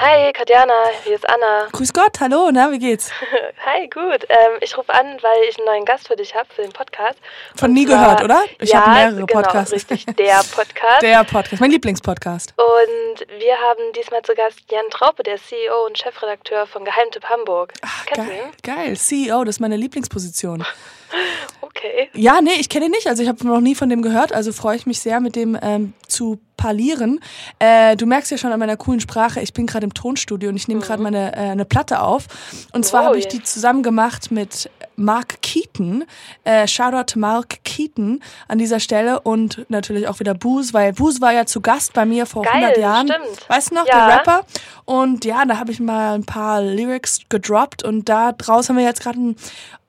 [0.00, 1.66] Hi, Katjana, hier ist Anna.
[1.72, 3.10] Grüß Gott, hallo, na, wie geht's?
[3.66, 4.24] Hi, gut.
[4.28, 7.18] Ähm, ich rufe an, weil ich einen neuen Gast für dich habe, für den Podcast.
[7.56, 8.44] Von nie zwar, gehört, oder?
[8.60, 9.72] Ich ja, habe mehrere genau, Podcasts.
[9.72, 11.02] richtig, der Podcast.
[11.02, 12.54] der Podcast, mein Lieblingspodcast.
[12.56, 17.72] Und wir haben diesmal zu Gast Jan Traupe, der CEO und Chefredakteur von Geheimtipp Hamburg.
[17.82, 20.64] Ach, Kennst geil, geil, CEO, das ist meine Lieblingsposition.
[21.60, 22.08] Okay.
[22.14, 23.06] Ja, nee, ich kenne ihn nicht.
[23.06, 24.32] Also ich habe noch nie von dem gehört.
[24.32, 27.20] Also freue ich mich sehr, mit dem ähm, zu parlieren.
[27.60, 30.56] Äh, du merkst ja schon an meiner coolen Sprache, ich bin gerade im Tonstudio und
[30.56, 31.04] ich nehme gerade mhm.
[31.04, 32.26] meine äh, eine Platte auf.
[32.72, 36.04] Und zwar oh, habe ich die zusammen gemacht mit Mark Keaton.
[36.44, 41.20] Äh, Shoutout to Mark Keaton an dieser Stelle und natürlich auch wieder Boos, weil Boos
[41.20, 43.08] war ja zu Gast bei mir vor Geil, 100 Jahren.
[43.08, 43.48] Stimmt.
[43.48, 44.06] Weißt du noch, ja.
[44.06, 44.40] der Rapper?
[44.84, 48.84] Und ja, da habe ich mal ein paar Lyrics gedroppt und da draus haben wir
[48.84, 49.36] jetzt gerade einen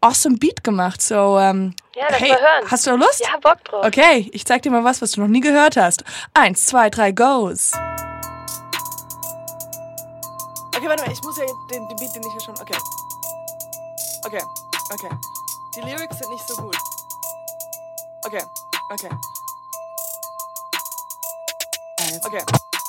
[0.02, 1.02] awesome Beat gemacht.
[1.02, 2.72] So, ähm, ja, lass hey, mal hören.
[2.72, 3.22] Hast du Lust?
[3.22, 3.86] Ja, Bock drauf.
[3.86, 6.04] Okay, ich zeig dir mal was, was du noch nie gehört hast.
[6.34, 7.74] Eins, zwei, drei, goes.
[10.76, 12.56] Okay, warte mal, ich muss ja den, den Beat, den ich ja schon.
[12.60, 12.78] Okay.
[14.26, 14.42] Okay,
[14.92, 15.10] okay.
[15.76, 16.78] Die Lyrics sind nicht so gut.
[18.26, 18.42] Okay,
[18.92, 19.10] okay.
[22.26, 22.44] Okay,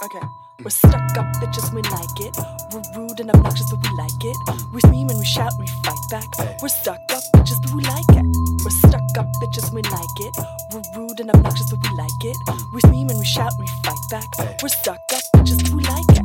[0.04, 0.20] okay.
[0.62, 2.36] We're stuck up bitches, we like it.
[2.72, 4.36] We're rude and obnoxious, but we like it.
[4.72, 6.28] We scream and we shout and we fight back.
[6.62, 8.24] We're stuck up bitches, but we like it.
[8.64, 10.34] We're stuck up bitches, we like it.
[10.72, 12.36] We're rude and obnoxious, but we like it.
[12.72, 14.62] We scream and we shout and we fight back.
[14.62, 16.24] We're stuck up bitches, but we like it.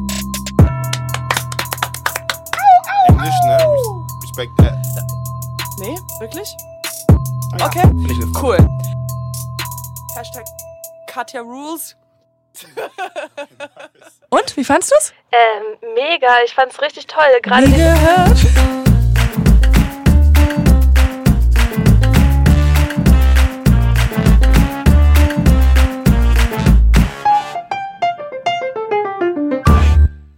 [3.09, 3.57] English, ne?
[4.21, 5.04] Respect that.
[5.77, 6.55] Nee, wirklich?
[7.59, 7.83] Ja, okay,
[8.41, 8.57] cool.
[10.15, 10.45] Hashtag
[11.07, 11.97] Katja Rules.
[14.29, 15.13] Und, wie fandest du es?
[15.31, 17.23] Ähm, mega, ich fand es richtig toll.
[17.41, 17.67] Gerade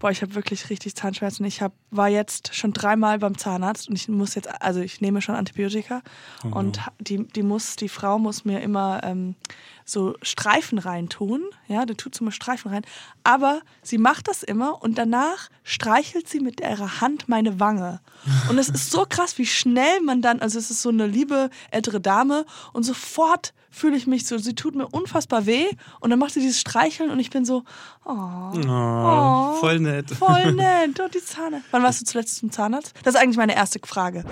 [0.07, 1.43] Boah, ich habe wirklich richtig Zahnschmerzen.
[1.43, 5.21] Ich hab, war jetzt schon dreimal beim Zahnarzt und ich muss jetzt, also ich nehme
[5.21, 6.01] schon Antibiotika
[6.45, 6.59] Oh.
[6.59, 9.35] und die, die muss, die Frau muss mir immer ähm,
[9.89, 11.41] so Streifen reintun.
[11.67, 12.83] Ja, die tut so mal Streifen rein.
[13.23, 18.01] Aber sie macht das immer und danach streichelt sie mit ihrer Hand meine Wange.
[18.49, 21.49] Und es ist so krass, wie schnell man dann, also es ist so eine liebe
[21.71, 25.67] ältere Dame und sofort fühle ich mich so, sie tut mir unfassbar weh
[26.01, 27.63] und dann macht sie dieses Streicheln und ich bin so,
[28.05, 30.11] oh, Oh, voll nett.
[30.11, 30.99] voll nett.
[30.99, 31.67] Und die Zahnarzt.
[31.71, 32.93] Wann warst du zuletzt zum Zahnarzt?
[33.03, 34.25] Das ist eigentlich meine erste Frage.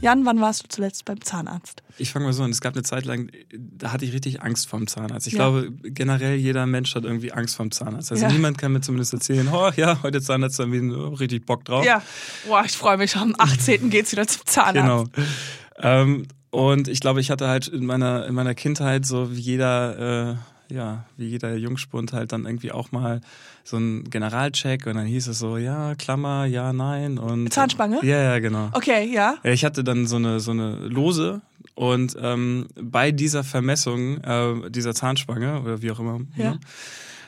[0.00, 1.82] Jan, wann warst du zuletzt beim Zahnarzt?
[1.98, 2.50] Ich fange mal so an.
[2.50, 5.26] Es gab eine Zeit lang, da hatte ich richtig Angst vorm Zahnarzt.
[5.26, 5.38] Ich Ja.
[5.50, 8.10] glaube, generell jeder Mensch hat irgendwie Angst vorm Zahnarzt.
[8.10, 8.32] Also Ja.
[8.32, 11.84] niemand kann mir zumindest erzählen, oh ja, heute Zahnarzt, da wir oh, richtig Bock drauf.
[11.84, 12.02] Ja.
[12.46, 13.14] Boah, ich freue mich.
[13.16, 13.90] Am 18.
[13.90, 14.74] geht's wieder zum Zahnarzt.
[14.74, 15.04] Genau.
[15.82, 20.30] Ähm, und ich glaube, ich hatte halt in meiner, in meiner Kindheit so wie jeder,
[20.32, 20.36] äh,
[20.70, 23.20] ja, wie jeder Jungspund halt dann irgendwie auch mal
[23.64, 27.98] so einen Generalcheck und dann hieß es so, ja, Klammer, ja, nein und Zahnspange?
[28.02, 28.70] Ja, ja, genau.
[28.72, 29.36] Okay, ja.
[29.44, 31.42] Ich hatte dann so eine, so eine Lose
[31.74, 36.52] und ähm, bei dieser Vermessung äh, dieser Zahnspange oder wie auch immer, Ja.
[36.52, 36.60] ne,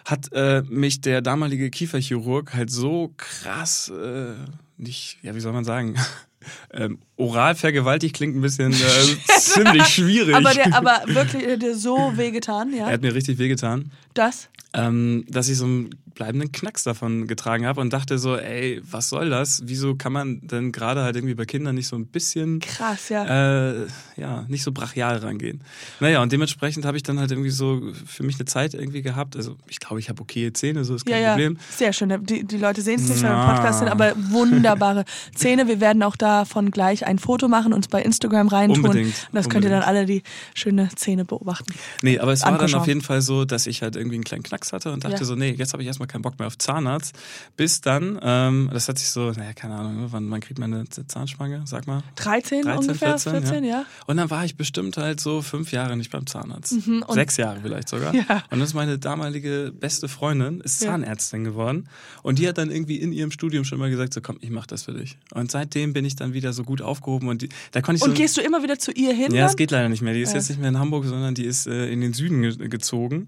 [0.05, 4.33] hat äh, mich der damalige Kieferchirurg halt so krass, äh,
[4.77, 5.95] nicht, ja, wie soll man sagen,
[6.73, 8.77] ähm, oral vergewaltigt klingt ein bisschen äh,
[9.39, 10.35] ziemlich schwierig.
[10.35, 12.87] Aber, der, aber wirklich, der hat dir so wehgetan, ja?
[12.87, 14.49] er hat mir richtig wehgetan, Das?
[14.75, 19.09] ähm, dass ich so einen bleibenden Knacks davon getragen habe und dachte so, ey, was
[19.09, 19.63] soll das?
[19.65, 23.73] Wieso kann man denn gerade halt irgendwie bei Kindern nicht so ein bisschen Krass, ja.
[23.73, 25.63] äh, ja, nicht so brachial rangehen.
[26.01, 29.37] Naja, und dementsprechend habe ich dann halt irgendwie so für mich eine Zeit irgendwie gehabt.
[29.37, 31.31] Also ich glaube, ich habe okay Zähne, so ist kein ja, ja.
[31.31, 31.59] Problem.
[31.77, 32.25] Sehr schön.
[32.25, 33.47] Die, die Leute sehen es nicht, wir im.
[33.47, 35.05] Podcast sind, aber wunderbare
[35.35, 35.67] Zähne.
[35.67, 38.85] Wir werden auch davon gleich ein Foto machen, uns bei Instagram reintun.
[38.85, 39.97] Unbedingt, Und das könnt ihr dann unbedingt.
[39.99, 40.23] alle die
[40.55, 41.73] schöne Zähne beobachten.
[42.03, 44.43] Nee, aber es war dann auf jeden Fall so, dass ich halt irgendwie einen kleinen
[44.43, 45.25] Knacks hatte und dachte Ja.
[45.25, 47.15] so, nee, jetzt habe ich erstmal keinen Bock mehr auf Zahnarzt.
[47.57, 50.73] Bis dann, ähm, das hat sich so, naja, keine Ahnung, ne, wann, wann kriegt man
[50.73, 52.03] eine Zahnspange, sag mal.
[52.17, 53.85] 13, 13, ungefähr, 14, 14, ja.
[54.07, 56.87] Und dann war ich bestimmt halt so fünf Jahre nicht beim Zahnarzt.
[56.87, 58.15] Mhm, und- Sechs Jahre vielleicht sogar.
[58.15, 58.43] Ja.
[58.51, 60.89] Und das ist meine damalige beste Freundin, ist Ja.
[60.93, 61.89] Zahnärztin geworden.
[62.23, 64.67] Und die hat dann irgendwie in ihrem Studium schon mal gesagt, so komm, ich mach
[64.67, 65.19] das für dich.
[65.35, 68.11] Und seitdem bin ich dann wieder so gut aufgehoben und die, da konnte ich Und
[68.17, 68.23] so...
[68.23, 69.35] gehst du immer wieder zu ihr hin?
[69.35, 70.15] ja, es geht leider nicht mehr.
[70.15, 70.37] Die ist Ja.
[70.37, 73.27] jetzt nicht mehr in Hamburg, sondern die ist äh, in den Süden ge gezogen.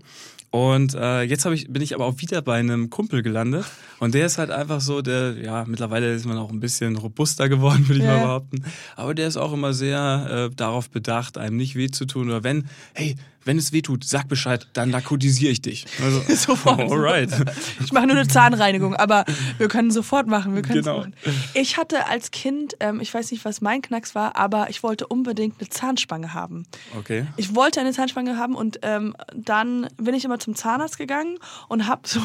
[0.50, 3.65] Und äh, jetzt ich, bin ich aber auch wieder bei einem Kumpel gelandet.
[3.99, 7.49] Und der ist halt einfach so, der, ja, mittlerweile ist man auch ein bisschen robuster
[7.49, 8.17] geworden, würde ich Ja.
[8.19, 8.65] mal behaupten.
[8.94, 12.29] Aber der ist auch immer sehr äh, darauf bedacht, einem nicht weh zu tun.
[12.29, 15.87] Oder wenn, hey, wenn es weh tut, sag Bescheid, dann narkotisiere ich dich.
[16.02, 16.81] Also, Sofort.
[16.91, 17.31] Alright.
[17.85, 19.25] Ich mache nur eine Zahnreinigung, aber
[19.58, 20.55] wir können sofort machen.
[20.55, 20.99] Wir können Genau.
[20.99, 21.14] machen.
[21.55, 25.06] Ich hatte als Kind, ähm, ich weiß nicht, was mein Knacks war, aber ich wollte
[25.06, 26.67] unbedingt eine Zahnspange haben.
[26.99, 27.26] Okay.
[27.37, 31.38] Ich wollte eine Zahnspange haben und ähm, dann bin ich immer zum Zahnarzt gegangen
[31.69, 32.20] und habe so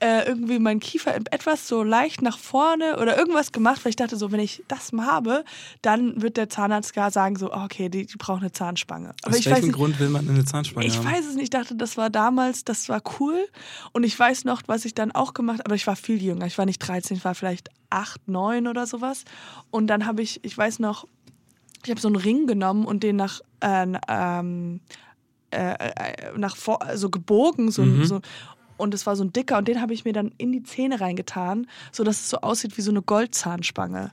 [0.00, 4.16] äh, irgendwie meinen Kiefer etwas so leicht nach vorne oder irgendwas gemacht, weil ich dachte
[4.16, 5.44] so, wenn ich das mal habe,
[5.82, 9.14] dann wird der Zahnarzt gar sagen so, okay, die, die braucht eine Zahnspange.
[9.22, 11.06] Aber Aus welchem nicht, Grund will man eine Zahnspange ich haben?
[11.06, 11.44] weiß es nicht.
[11.44, 13.44] Ich dachte, das war damals, das war cool.
[13.92, 15.66] Und ich weiß noch, was ich dann auch gemacht habe.
[15.66, 16.46] Aber ich war viel jünger.
[16.46, 19.24] Ich war nicht 13, ich war vielleicht 8, 9 oder sowas.
[19.70, 21.06] Und dann habe ich, ich weiß noch,
[21.84, 24.80] ich habe so einen Ring genommen und den nach, äh, ähm,
[25.50, 27.70] äh, äh, nach vor, so gebogen.
[27.70, 28.04] So, Mhm.
[28.04, 28.20] so,
[28.76, 29.58] und es war so ein dicker.
[29.58, 32.82] Und den habe ich mir dann in die Zähne reingetan, sodass es so aussieht wie
[32.82, 34.10] so eine Goldzahnspange.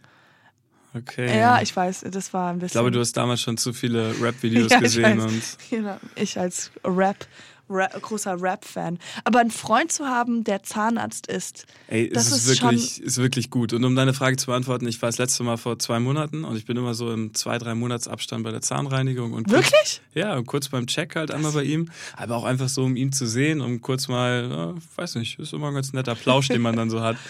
[0.94, 1.40] Okay.
[1.40, 2.66] Ja, ich weiß, das war ein bisschen.
[2.68, 5.32] Ich glaube, du hast damals schon zu viele Rap-Videos Ja, ich gesehen weiß.
[5.32, 7.26] und Genau, ich als Rap,
[7.72, 9.00] Rap großer Rap-Fan.
[9.24, 13.18] Aber einen Freund zu haben, der Zahnarzt ist, Ey, Das es ist, ist wirklich, ist
[13.18, 13.74] wirklich gut.
[13.74, 16.56] Und um deine Frage zu beantworten, ich war das letzte Mal vor zwei Monaten und
[16.56, 19.34] ich bin immer so im zwei, drei Monatsabstand bei der Zahnreinigung.
[19.34, 20.02] Und kurz, wirklich?
[20.14, 21.90] Ja, und kurz beim Check halt einmal bei ihm.
[22.16, 25.54] Aber auch einfach so, um ihn zu sehen, um kurz mal, ja, weiß nicht, ist
[25.54, 27.18] immer ein ganz netter Plausch, den man dann so hat.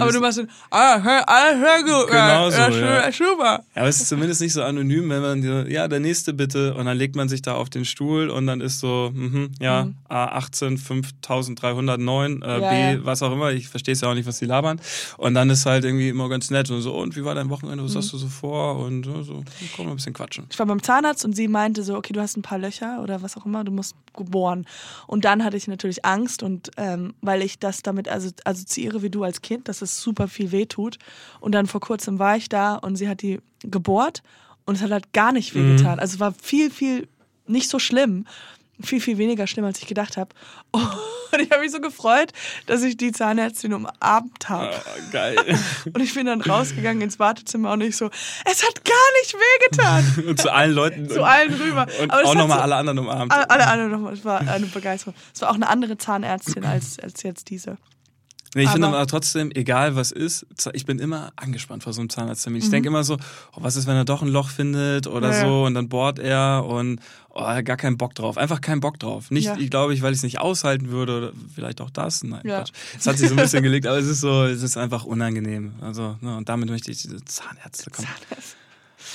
[0.00, 3.10] Aber du machst so, ah, hör, ah, hör gut, Genau so, ja, ja.
[3.74, 6.74] Aber es ist zumindest nicht so anonym, wenn man, so, ja, der nächste bitte.
[6.74, 9.69] Und dann legt man sich da auf den Stuhl und dann ist so, mhm, ja,
[10.08, 13.04] A18, 5309, äh, Ja, B, ja.
[13.04, 13.50] was auch immer.
[13.52, 14.80] Ich verstehe es ja auch nicht, was die labern.
[15.16, 17.82] Und dann ist halt irgendwie immer ganz nett und so, und wie war dein Wochenende,
[17.82, 17.88] Mhm.
[17.88, 18.76] was hast du so vor?
[18.78, 19.42] Und ja, so,
[19.76, 20.46] komm mal ein bisschen quatschen.
[20.50, 23.22] Ich war beim Zahnarzt und sie meinte so, okay, du hast ein paar Löcher oder
[23.22, 24.66] was auch immer, du musst geboren.
[25.06, 29.10] Und dann hatte ich natürlich Angst und ähm, weil ich das damit also, assoziiere wie
[29.10, 30.98] du als Kind, dass es super viel weh tut.
[31.40, 34.22] Und dann vor kurzem war ich da und sie hat die gebohrt
[34.64, 35.98] und es hat halt gar nicht weh getan.
[35.98, 37.08] Also es war viel, viel
[37.46, 38.26] nicht so schlimm.
[38.82, 40.34] Viel, viel weniger schlimm, als ich gedacht habe.
[40.72, 42.32] Und ich habe mich so gefreut,
[42.66, 44.74] dass ich die Zahnärztin umarmt habe.
[44.74, 44.82] Ah,
[45.12, 45.36] geil.
[45.92, 48.10] Und ich bin dann rausgegangen ins Wartezimmer und ich so,
[48.44, 50.24] es hat gar nicht wehgetan.
[50.28, 51.08] und zu allen Leuten.
[51.08, 51.86] Zu allen rüber.
[52.02, 53.32] Und auch nochmal so- alle anderen umarmt.
[53.32, 54.12] alle, alle anderen nochmal.
[54.14, 55.14] Es war eine Begeisterung.
[55.32, 57.76] Es war auch eine andere Zahnärztin als, als jetzt diese.
[58.56, 62.10] Nee, ich finde Aber- trotzdem, egal was ist, ich bin immer angespannt vor so einem
[62.10, 62.60] Zahnarzttermin.
[62.60, 62.72] Ich Mhm.
[62.72, 63.14] denke immer so,
[63.54, 65.40] oh, was ist, wenn er doch ein Loch findet oder Ja.
[65.46, 66.98] so und dann bohrt er und
[67.28, 68.36] oh, gar keinen Bock drauf.
[68.36, 69.30] Einfach keinen Bock drauf.
[69.30, 69.56] Nicht, Ja.
[69.56, 72.24] ich glaube ich, weil ich es nicht aushalten würde oder vielleicht auch das.
[72.24, 72.58] Nein, Ja.
[72.58, 72.72] Quatsch.
[72.98, 75.74] Es hat sich so ein bisschen gelegt, aber es ist so, es ist einfach unangenehm.
[75.80, 78.08] Also, ne, und damit möchte ich diese Zahnärzte kommen.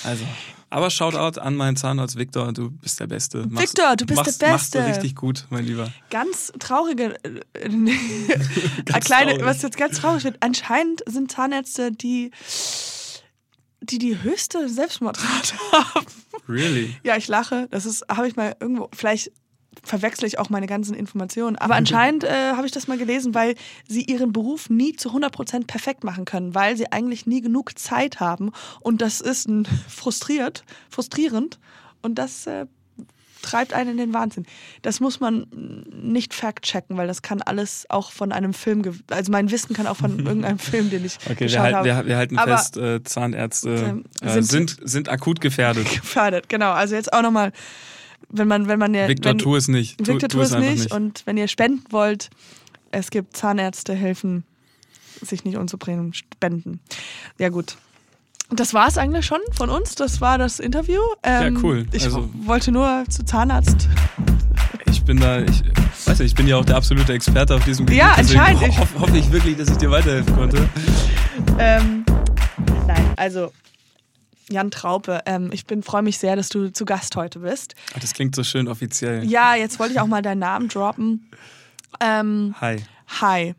[0.06, 0.24] Also,
[0.70, 3.46] aber Shoutout an meinen Zahnarzt Victor, du bist der Beste.
[3.48, 4.94] Machst- Victor, du bist machst, der Machst du Beste.
[4.96, 5.92] richtig gut, mein Lieber.
[6.10, 7.92] Ganz traurige, äh, eine
[9.02, 9.46] kleine, traurig.
[9.46, 10.38] was jetzt ganz traurig wird.
[10.42, 12.32] Anscheinend sind Zahnärzte die,
[13.82, 16.06] die die höchste Selbstmordrate haben.
[16.48, 16.96] Really?
[17.04, 17.68] Ja, ich lache.
[17.72, 19.32] Das ist, habe ich mal irgendwo, vielleicht
[19.86, 21.56] verwechsle ich auch meine ganzen Informationen.
[21.56, 23.56] Aber anscheinend äh, habe ich das mal gelesen, weil
[23.88, 28.20] sie ihren Beruf nie zu 100% perfekt machen können, weil sie eigentlich nie genug Zeit
[28.20, 28.52] haben.
[28.82, 31.60] Und das ist ein, frustriert, frustrierend.
[32.02, 32.66] Und das äh,
[33.42, 34.48] treibt einen in den Wahnsinn.
[34.82, 35.46] Das muss man
[35.92, 38.82] nicht fact-checken, weil das kann alles auch von einem Film,
[39.12, 41.86] also mein Wissen kann auch von irgendeinem Film, den ich Okay, wir, geschaut halten, habe,
[41.88, 44.46] wir, wir halten Aber- fest, äh, Zahnärzte äh, sind-
[44.80, 45.86] sind, sind akut gefährdet.
[46.02, 46.50] gefördert.
[46.50, 47.52] Genau, also jetzt auch nochmal,
[48.30, 50.00] wenn man, wenn man ja, Victor, wenn, tu es nicht.
[50.00, 50.92] Victor, tu tu es einfach nicht.
[50.92, 52.30] Und wenn ihr spenden wollt,
[52.92, 54.44] es gibt Zahnärzte, helfen,
[55.22, 56.80] sich nicht umzubringen, spenden.
[57.38, 57.78] Ja, gut.
[58.52, 59.96] Das war es eigentlich schon von uns.
[59.96, 61.02] Das war das Interview.
[61.24, 61.86] Ähm, Ja, cool.
[61.92, 63.88] Ich Also- wollte nur zu Zahnarzt.
[64.88, 65.64] Ich bin da, ich
[66.06, 68.00] weiß nicht, ich bin ja auch der absolute Experte auf diesem Gebiet.
[68.02, 68.62] Ja, anscheinend.
[68.62, 70.70] ho hoff- hoffe ich wirklich, dass ich dir weiterhelfen konnte.
[71.60, 72.06] Ähm,
[72.88, 73.52] nein, also
[74.50, 77.74] Jan Traupe, ähm, ich bin freue mich sehr, dass du zu Gast heute bist.
[77.96, 79.24] Ach, das klingt so schön offiziell.
[79.26, 81.30] Ja, jetzt wollte ich auch mal deinen Namen droppen.
[82.00, 82.78] Ähm, Hi.
[83.22, 83.56] hi.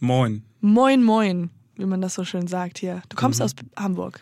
[0.00, 0.42] Moin.
[0.60, 3.02] Moin, moin, wie man das so schön sagt hier.
[3.08, 3.44] Du kommst Mhm.
[3.44, 4.20] aus Hamburg.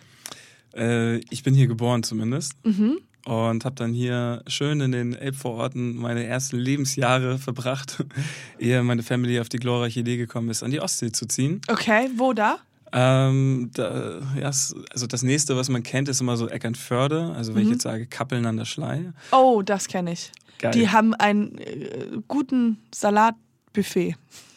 [0.74, 2.52] Äh, ich bin hier geboren zumindest.
[2.64, 2.98] Mhm.
[3.26, 8.04] Und habe dann hier schön in den Elbvororten meine ersten Lebensjahre verbracht,
[8.60, 11.60] ehe meine Family auf die glorreiche Idee gekommen ist, an die Ostsee zu ziehen.
[11.66, 12.58] Okay, wo da?
[12.92, 17.34] Ähm, da, ja, also das nächste, was man kennt, ist immer so Eckernförde.
[17.36, 19.12] Also wenn ich jetzt sage Kappeln an der Schlei.
[19.32, 20.32] Oh, das kenne ich.
[20.58, 20.72] Geil.
[20.72, 24.16] Die haben einen äh, guten Salatbuffet.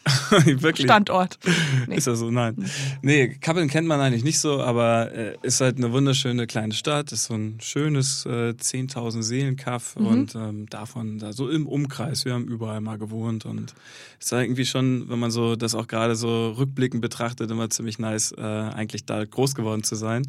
[0.46, 0.86] Wirklich.
[0.88, 1.40] Standort.
[1.88, 1.96] Nee.
[1.96, 2.30] Ist das so?
[2.32, 2.70] Nein.
[3.02, 7.12] Nee, Kappeln kennt man eigentlich nicht so, aber äh, ist halt eine wunderschöne kleine Stadt.
[7.12, 10.06] Ist so ein schönes äh, 10.000 Seelenkaff Mhm.
[10.06, 12.26] und ähm, davon da so im Umkreis.
[12.26, 13.74] Wir haben überall mal gewohnt und
[14.20, 18.00] ist halt irgendwie schon, wenn man so das auch gerade so rückblickend betrachtet, immer ziemlich
[18.00, 20.24] nice, äh, eigentlich da groß geworden zu sein.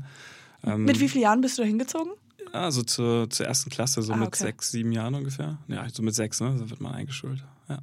[0.64, 2.12] Ähm, Mit wie vielen Jahren bist du da hingezogen?
[2.52, 4.42] Ja, so zur, zur ersten Klasse, so Ah, mit okay.
[4.44, 5.58] sechs, sieben Jahren ungefähr.
[5.68, 6.54] Ja, so mit sechs, ne?
[6.58, 7.44] Da wird man eingeschult.
[7.68, 7.78] Ja.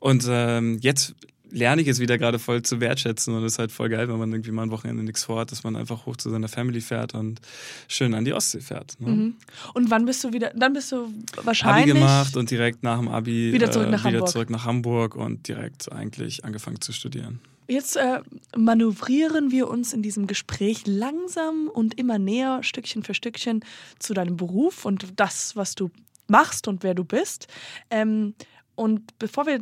[0.00, 1.14] Und ähm, jetzt
[1.50, 4.18] lerne ich es wieder gerade voll zu wertschätzen und es ist halt voll geil, wenn
[4.18, 7.14] man irgendwie mal ein Wochenende nichts vorhat, dass man einfach hoch zu seiner Family fährt
[7.14, 7.40] und
[7.88, 9.00] schön an die Ostsee fährt.
[9.00, 9.10] Ne?
[9.10, 9.34] Mhm.
[9.74, 10.52] Und wann bist du wieder?
[10.54, 11.94] Dann bist du Abi wahrscheinlich.
[11.94, 14.28] gemacht und direkt nach dem Abi Wieder zurück nach äh, wieder Hamburg.
[14.28, 17.40] zurück nach Hamburg und direkt eigentlich angefangen zu studieren.
[17.68, 18.20] Jetzt äh,
[18.56, 23.64] manövrieren wir uns in diesem Gespräch langsam und immer näher, Stückchen für Stückchen,
[24.00, 25.90] zu deinem Beruf und das, was du
[26.26, 27.46] machst und wer du bist.
[27.90, 28.34] Ähm,
[28.74, 29.60] und bevor wir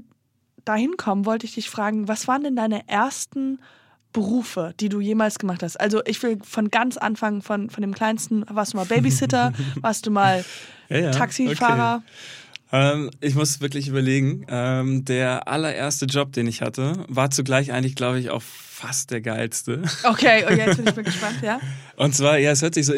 [0.68, 3.58] dahin kommen, wollte ich dich fragen, was waren denn deine ersten
[4.12, 5.78] Berufe, die du jemals gemacht hast?
[5.78, 10.06] Also ich will von ganz Anfang, von, von dem kleinsten, warst du mal Babysitter, warst
[10.06, 10.44] du mal
[10.88, 12.02] Ja, ja, Taxifahrer?
[12.70, 14.44] Ähm, ich muss wirklich überlegen.
[14.48, 18.42] Ähm, der allererste Job, den ich hatte, war zugleich eigentlich, glaube ich, auch
[18.78, 19.82] fast der geilste.
[20.04, 21.60] Okay, oh, jetzt bin ich mal gespannt, ja?
[21.96, 22.94] Und zwar, ja, es hört sich so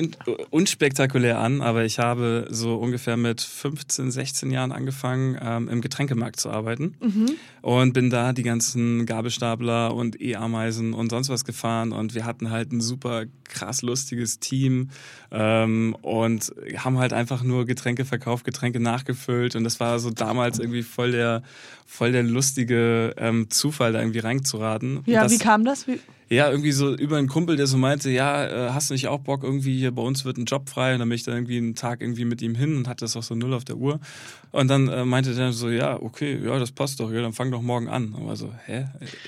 [0.50, 6.38] unspektakulär an, aber ich habe so ungefähr mit 15, 16 Jahren angefangen, ähm, im Getränkemarkt
[6.38, 6.96] zu arbeiten.
[7.62, 11.92] Und bin da die ganzen Gabelstapler und E-Ameisen und sonst was gefahren.
[11.92, 14.90] Und wir hatten halt ein super krass lustiges Team
[15.30, 19.56] ähm, und haben halt einfach nur Getränke verkauft, Getränke nachgefüllt.
[19.56, 21.42] Und das war so damals irgendwie voll der,
[21.86, 25.00] voll der lustige ähm, Zufall, da irgendwie reinzuraten.
[25.06, 25.69] Ja, das, wie kam das?
[25.86, 26.00] Wie,
[26.32, 29.18] ja, irgendwie so über einen Kumpel, der so meinte, ja, äh, hast du nicht auch
[29.18, 31.56] Bock irgendwie hier bei uns wird ein Job frei und dann bin ich da irgendwie
[31.56, 33.98] einen Tag irgendwie mit ihm hin und hatte das auch so null auf der Uhr
[34.52, 37.50] und dann äh, meinte der so, ja, okay, ja, das passt doch, ja, dann fang
[37.50, 38.12] doch morgen an.
[38.14, 38.86] Und war so, hä?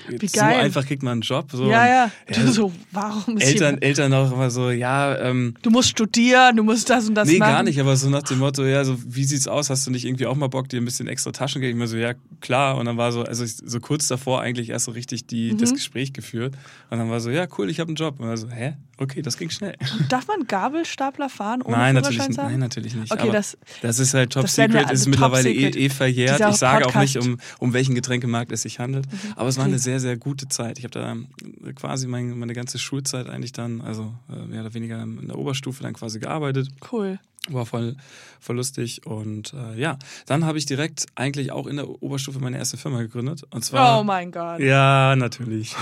[0.09, 1.49] Wie so einfach kriegt man einen Job?
[1.51, 2.11] So, ja, ja.
[2.27, 6.55] Und, Du so, warum ist Eltern, Eltern auch immer so, ja, ähm, Du musst studieren,
[6.57, 7.51] du musst das und das nee, machen.
[7.51, 9.69] gar nicht, aber so nach dem Motto, ja, so, wie sieht's aus?
[9.69, 11.71] Hast du nicht irgendwie auch mal Bock, dir ein bisschen extra Taschengeld?
[11.71, 12.77] Ich mir so, ja, klar.
[12.77, 15.57] Und dann war so, also ich, so kurz davor eigentlich erst so richtig die, Mhm.
[15.57, 16.55] das Gespräch geführt.
[16.93, 18.19] Und dann war so, ja, cool, ich habe einen Job.
[18.19, 18.75] Und dann so, hä?
[18.99, 19.75] Okay, das ging schnell.
[20.09, 22.35] Darf man Gabelstapler fahren ohne nein, natürlich, haben?
[22.35, 23.11] nein, natürlich nicht.
[23.11, 25.75] Okay, das- das ist halt Top Secret, ist also mittlerweile Top Secret.
[25.75, 26.37] eh, eh verjährt.
[26.37, 27.27] Dieser Ich sage auch nicht, Podcast.
[27.27, 29.07] um, um welchen Getränkemarkt es sich handelt.
[29.35, 30.77] Aber es war eine sehr, sehr gute Zeit.
[30.77, 31.29] Ich habe da ähm,
[31.73, 35.81] quasi mein, meine ganze Schulzeit eigentlich dann, also äh, mehr oder weniger in der Oberstufe
[35.81, 36.69] dann quasi gearbeitet.
[36.91, 37.17] Cool.
[37.49, 37.97] War voll,
[38.39, 39.05] voll lustig.
[39.05, 43.01] Und äh, ja, dann habe ich direkt eigentlich auch in der Oberstufe meine erste Firma
[43.01, 43.43] gegründet.
[43.51, 43.99] Und zwar.
[43.99, 44.61] Oh mein Gott.
[44.61, 45.75] Ja, natürlich.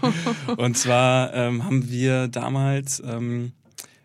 [0.56, 3.52] und zwar ähm, haben wir damals, ähm,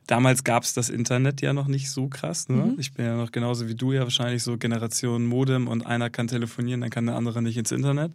[0.06, 2.48] damals gab es das Internet ja noch nicht so krass.
[2.48, 2.58] Ne?
[2.58, 2.76] Mhm.
[2.78, 6.28] Ich bin ja noch genauso wie du ja wahrscheinlich so Generation Modem und einer kann
[6.28, 8.12] telefonieren, dann kann der andere nicht ins Internet.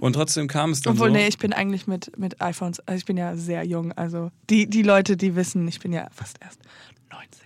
[0.00, 1.00] Und trotzdem kam es dann Mhm.
[1.00, 1.14] Obwohl, so.
[1.14, 3.92] nee, ich bin eigentlich mit, mit iPhones, also ich bin ja sehr jung.
[3.92, 6.60] Also die, die Leute, die wissen, ich bin ja fast erst
[7.10, 7.39] 19.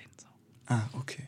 [0.66, 1.24] Ah, okay.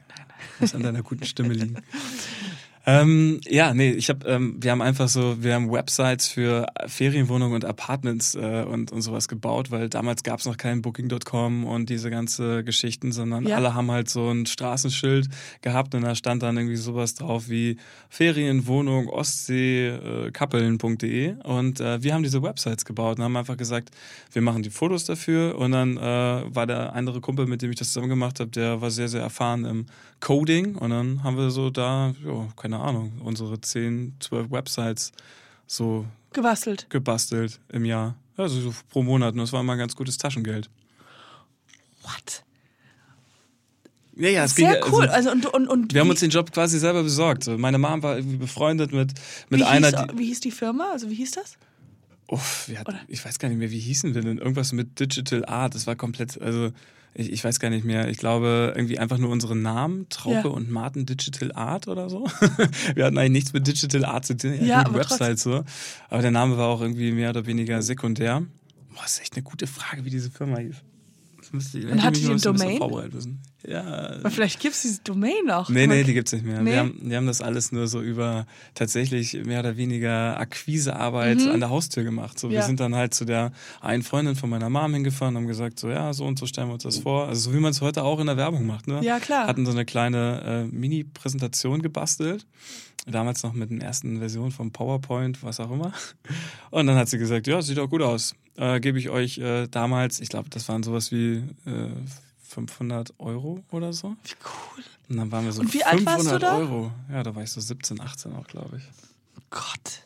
[0.60, 1.76] Muss an deiner guten Stimme liegen.
[2.88, 7.54] Ähm, ja, nee, ich habe, ähm, wir haben einfach so, wir haben Websites für Ferienwohnungen
[7.56, 11.90] und Apartments äh, und, und sowas gebaut, weil damals gab es noch kein Booking.com und
[11.90, 13.56] diese ganze Geschichten, sondern Ja.
[13.56, 15.26] alle haben halt so ein Straßenschild
[15.62, 17.76] gehabt und da stand dann irgendwie sowas drauf wie
[18.08, 23.90] Ferienwohnung Ostsee äh, Kappeln.de und äh, wir haben diese Websites gebaut und haben einfach gesagt,
[24.32, 25.58] wir machen die Fotos dafür.
[25.58, 26.00] Und dann äh,
[26.54, 29.22] war der andere Kumpel, mit dem ich das zusammen gemacht habe, der war sehr, sehr
[29.22, 29.86] erfahren im
[30.20, 30.76] Coding.
[30.76, 35.12] Und dann haben wir so da, ja, keine Ahnung, unsere 10, 12 Websites
[35.66, 36.86] so Gebastelt.
[36.90, 38.16] gebastelt im Jahr.
[38.36, 40.68] Also so pro Monat und das war immer ein ganz gutes Taschengeld.
[42.02, 42.44] What?
[44.16, 45.08] Ja, ja, es Sehr ging, cool.
[45.08, 47.44] Also, Also, und, und, und wir haben uns den Job quasi selber besorgt.
[47.44, 49.12] So, Meine Mom war irgendwie befreundet mit,
[49.50, 50.90] mit wie, einer, hieß, die, wie hieß die Firma?
[50.92, 51.58] Also wie hieß das?
[52.28, 54.38] Uff, hatten, ich weiß gar nicht mehr, wie hießen wir denn?
[54.38, 55.74] Irgendwas mit Digital Art.
[55.74, 56.72] Das war komplett, also
[57.18, 58.08] ich, ich weiß gar nicht mehr.
[58.08, 60.54] Ich glaube, irgendwie einfach nur unsere Namen, Traupe Ja.
[60.54, 62.24] und Martin Digital Art oder so.
[62.94, 65.64] wir hatten eigentlich nichts mit Digital Art zu tun, Ja, Websites so.
[66.10, 68.42] Aber der Name war auch irgendwie mehr oder weniger sekundär.
[68.94, 70.76] Boah, ist echt eine gute Frage, wie diese Firma hieß.
[71.52, 72.78] Müsste ich, ich hatte die mal ein bisschen besser Domain?
[72.78, 73.42] vorbereitet müssen.
[73.66, 73.82] Ja,
[74.20, 75.68] Aber vielleicht gibt es diese Domain noch.
[75.68, 76.60] Nee, nee, die gibt's nicht mehr.
[76.62, 76.70] Nee?
[76.72, 81.60] Wir, haben, wir haben das alles nur so über tatsächlich mehr oder weniger Akquisearbeit an
[81.60, 82.38] der Haustür gemacht.
[82.38, 82.60] So, Wir Mhm.
[82.60, 82.66] Ja.
[82.66, 85.88] sind dann halt zu der einen Freundin von meiner Mom hingefahren und haben gesagt, so
[85.88, 87.26] ja, so und so stellen wir uns das vor.
[87.28, 88.86] Also so wie man es heute auch in der Werbung macht.
[88.86, 89.00] Ne?
[89.02, 89.46] Ja, klar.
[89.48, 92.46] Hatten so eine kleine äh, Mini-Präsentation gebastelt.
[93.08, 95.92] Damals noch mit den ersten Versionen von PowerPoint, was auch immer.
[96.70, 98.34] Und dann hat sie gesagt, ja, sieht doch gut aus.
[98.56, 101.90] Äh, Gebe ich euch äh, damals, ich glaube, das waren sowas wie äh,
[102.42, 104.16] 500 Euro oder so.
[104.24, 104.84] Wie cool.
[105.08, 106.56] Und dann waren wir so Und wie alt 500 warst du da?
[106.56, 106.92] Euro.
[107.10, 108.84] Ja, da war ich so 17, 18 auch, glaube ich.
[109.50, 110.02] Gott.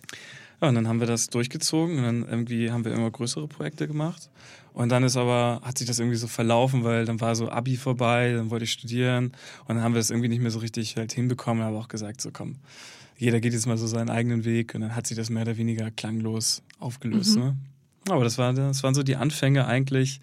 [0.61, 3.87] Ja, und dann haben wir das durchgezogen und dann irgendwie haben wir immer größere Projekte
[3.89, 4.29] gemacht.
[4.73, 7.77] Und dann ist aber, hat sich das irgendwie so verlaufen, weil dann war so Abi
[7.77, 9.33] vorbei, dann wollte ich studieren
[9.67, 12.21] und dann haben wir das irgendwie nicht mehr so richtig halt hinbekommen, aber auch gesagt,
[12.21, 12.57] so komm,
[13.17, 15.57] jeder geht jetzt mal so seinen eigenen Weg und dann hat sich das mehr oder
[15.57, 17.37] weniger klanglos aufgelöst.
[17.37, 17.43] Mhm.
[17.43, 17.57] Ne?
[18.09, 20.21] Aber das, war, das waren so die Anfänge eigentlich.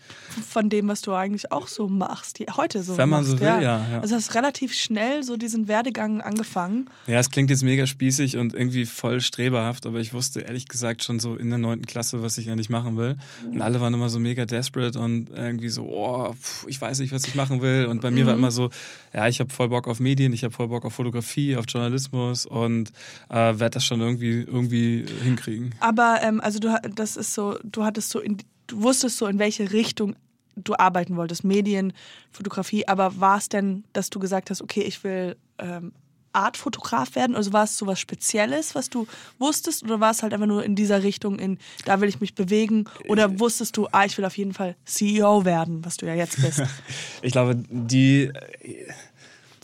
[0.50, 3.34] Von dem, was du eigentlich auch so machst, die heute so Wenn man machst.
[3.34, 4.00] so will, ja, ja.
[4.02, 6.90] Also hast relativ schnell so diesen Werdegang angefangen.
[7.06, 11.04] Ja, es klingt jetzt mega spießig und irgendwie voll streberhaft, aber ich wusste ehrlich gesagt
[11.04, 13.16] schon so in der neunten Klasse, was ich eigentlich machen will.
[13.46, 17.14] Und alle waren immer so mega desperate und irgendwie so, oh, pff, ich weiß nicht,
[17.14, 17.86] was ich machen will.
[17.86, 18.72] Und bei mir war immer so,
[19.18, 22.46] ja, ich habe voll Bock auf Medien, ich habe voll Bock auf Fotografie, auf Journalismus
[22.46, 22.92] und
[23.30, 25.74] äh, werde das schon irgendwie, irgendwie hinkriegen.
[25.80, 29.40] Aber ähm, also du das ist so, du hattest so in, du wusstest so, in
[29.40, 30.16] welche Richtung
[30.56, 31.94] du arbeiten wolltest, Medien,
[32.32, 35.94] Fotografie, aber war es denn, dass du gesagt hast, okay, ich will ähm,
[36.38, 37.36] Artfotograf werden?
[37.36, 39.08] Also war es so was Spezielles, was du
[39.40, 42.36] wusstest, oder war es halt einfach nur in dieser Richtung, in da will ich mich
[42.36, 42.86] bewegen?
[43.08, 46.42] Oder wusstest du, ah, ich will auf jeden Fall CEO werden, was du ja jetzt
[46.42, 46.62] bist?
[47.22, 48.32] Ich glaube, die,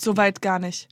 [0.04, 0.88] Soweit gar nicht.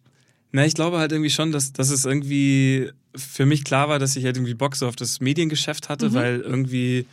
[0.52, 4.16] Na, ich glaube halt irgendwie schon, dass, dass es irgendwie für mich klar war, dass
[4.16, 7.06] ich halt irgendwie Bock so auf das Mediengeschäft hatte, weil irgendwie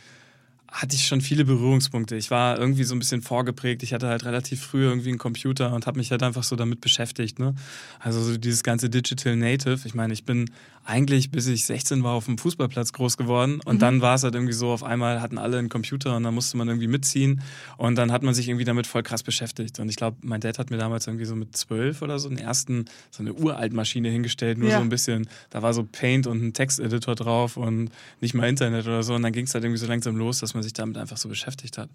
[0.71, 2.15] hatte ich schon viele Berührungspunkte.
[2.15, 3.81] Ich war irgendwie so ein bisschen vorgeprägt.
[3.81, 6.79] Ich hatte halt relativ früh irgendwie einen Computer und habe mich halt einfach so damit
[6.79, 7.39] beschäftigt.
[7.39, 7.55] Ne?
[7.99, 9.79] Also so dieses ganze Digital Native.
[9.85, 10.51] Ich meine, ich bin
[10.89, 13.61] eigentlich, bis ich 16 war, auf dem Fußballplatz groß geworden.
[13.63, 16.33] Und dann war es halt irgendwie so, auf einmal hatten alle einen Computer und dann
[16.33, 17.41] musste man irgendwie mitziehen.
[17.77, 19.79] Und dann hat man sich irgendwie damit voll krass beschäftigt.
[19.79, 22.39] Und ich glaube, mein Dad hat mir damals irgendwie so mit zwölf oder so einen
[22.39, 24.77] ersten, so eine Uraltmaschine hingestellt, nur Ja.
[24.77, 25.29] so ein bisschen.
[25.51, 29.13] Da war so Paint und ein Texteditor drauf und nicht mal Internet oder so.
[29.13, 31.29] Und dann ging es halt irgendwie so langsam los, dass man sich damit einfach so
[31.29, 31.89] beschäftigt hat.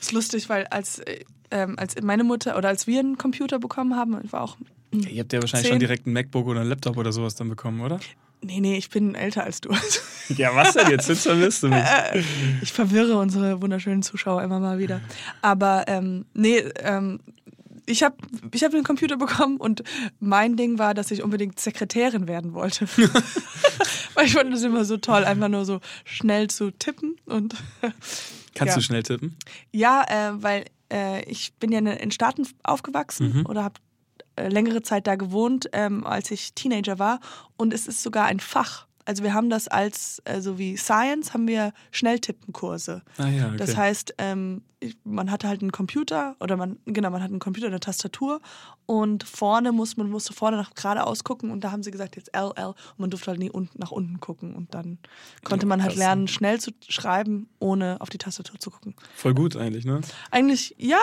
[0.00, 1.20] ist lustig, weil als, äh,
[1.52, 4.56] ähm, als meine Mutter oder als wir einen Computer bekommen haben, war auch.
[4.92, 5.72] Ihr habt ja wahrscheinlich Zehn.
[5.74, 8.00] schon direkt ein MacBook oder ein Laptop oder sowas dann bekommen, oder?
[8.42, 9.70] Nee, nee, ich bin älter als du.
[10.30, 11.08] Ja, was denn jetzt?
[11.10, 11.84] Jetzt vermisst du mich.
[12.62, 15.00] Ich verwirre unsere wunderschönen Zuschauer immer mal wieder.
[15.42, 17.20] Aber ähm, nee, ähm,
[17.86, 18.16] ich habe
[18.52, 19.82] ich hab einen Computer bekommen und
[20.20, 22.86] mein Ding war, dass ich unbedingt Sekretärin werden wollte.
[24.14, 27.16] Weil ich fand das immer so toll, einfach nur so schnell zu tippen.
[27.26, 27.54] Und
[28.54, 28.74] Kannst ja.
[28.76, 29.36] du schnell tippen?
[29.72, 33.46] ja, äh, weil äh, ich bin ja in in Staaten aufgewachsen Mhm.
[33.46, 33.80] oder habe äh,
[34.48, 37.20] längere Zeit da gewohnt, ähm, als ich Teenager war.
[37.56, 38.86] Und es ist sogar ein Fach.
[39.06, 43.02] Also wir haben das als, äh, so wie Science, haben wir Schnelltippenkurse.
[43.16, 43.56] Ah ja, okay.
[43.56, 44.62] Das heißt, ähm,
[45.04, 48.40] man hatte halt einen Computer oder man, genau, man hat einen Computer, eine Tastatur
[48.86, 52.30] und vorne muss man musste vorne nach geradeaus gucken und da haben sie gesagt, jetzt
[52.34, 54.98] LL und man durfte halt nie unten, nach unten gucken und dann
[55.44, 58.94] konnte man halt lernen, schnell zu schreiben, ohne auf die Tastatur zu gucken.
[59.14, 60.00] Voll gut eigentlich, ne?
[60.30, 61.00] Eigentlich, ja,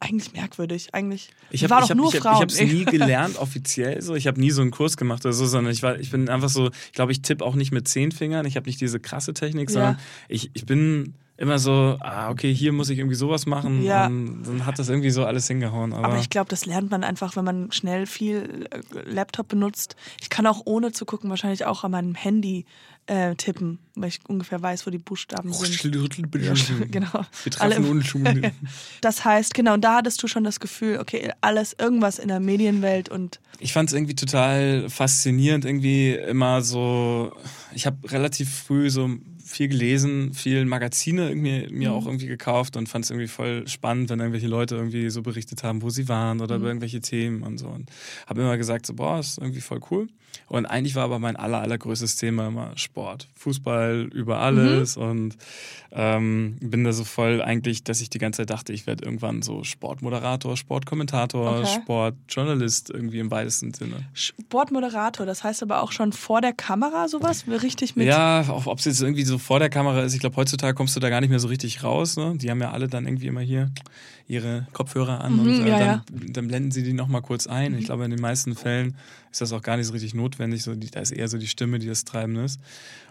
[0.00, 0.88] eigentlich merkwürdig.
[0.92, 2.34] Eigentlich Ich wir habe waren ich doch hab, nur ich hab, Frauen.
[2.36, 4.14] ich hab's nie gelernt, offiziell so.
[4.14, 6.48] Ich habe nie so einen Kurs gemacht oder so, sondern ich, war, ich bin einfach
[6.48, 8.46] so, ich glaube, ich tippe auch nicht mit zehn Fingern.
[8.46, 9.74] Ich habe nicht diese krasse Technik, Ja.
[9.74, 13.82] sondern ich, ich bin immer so, ah, okay, hier muss ich irgendwie sowas machen.
[13.82, 14.06] Ja.
[14.08, 15.94] Und dann hat das irgendwie so alles hingehauen.
[15.94, 19.96] Aber, Aber ich glaube, das lernt man einfach, wenn man schnell viel äh, Laptop benutzt.
[20.20, 22.66] Ich kann auch ohne zu gucken wahrscheinlich auch an meinem Handy
[23.10, 25.80] äh, tippen, weil ich ungefähr weiß, wo die Buchstaben sind.
[26.92, 27.24] Genau.
[27.42, 28.22] Wir treffen im- uns schon.
[29.00, 32.38] Das heißt, genau, und da hattest du schon das Gefühl, okay, alles, irgendwas in der
[32.38, 37.32] Medienwelt und Ich fand es irgendwie total faszinierend, irgendwie immer so.
[37.74, 39.10] Ich habe relativ früh so
[39.50, 44.08] viel gelesen, viel Magazine irgendwie, mir auch irgendwie gekauft und fand es irgendwie voll spannend,
[44.08, 47.58] wenn irgendwelche Leute irgendwie so berichtet haben, wo sie waren oder über irgendwelche Themen und
[47.58, 47.68] so.
[47.68, 47.90] Und
[48.26, 50.06] habe immer gesagt, so, boah, ist irgendwie voll cool.
[50.46, 53.28] Und eigentlich war aber mein aller, allergrößtes Thema immer Sport.
[53.34, 55.36] Fußball über alles und
[55.92, 59.42] ähm, bin da so voll eigentlich, dass ich die ganze Zeit dachte, ich werde irgendwann
[59.42, 61.80] so Sportmoderator, Sportkommentator, Okay.
[61.82, 64.08] Sportjournalist irgendwie im weitesten Sinne.
[64.12, 68.06] Sportmoderator, das heißt aber auch schon vor der Kamera sowas, richtig mit.
[68.06, 70.14] Ja, auch ob es jetzt irgendwie so vor der Kamera ist.
[70.14, 72.16] Ich glaube, heutzutage kommst du da gar nicht mehr so richtig raus.
[72.16, 72.34] Ne?
[72.36, 73.70] Die haben ja alle dann irgendwie immer hier
[74.28, 76.04] ihre Kopfhörer an und Mhm, äh, ja, dann, ja.
[76.32, 77.76] dann blenden sie die nochmal kurz ein.
[77.76, 78.96] Ich glaube, in den meisten Fällen
[79.32, 80.62] ist das auch gar nicht so richtig notwendig.
[80.62, 82.60] So, die, da ist eher so die Stimme, die das Treiben ist.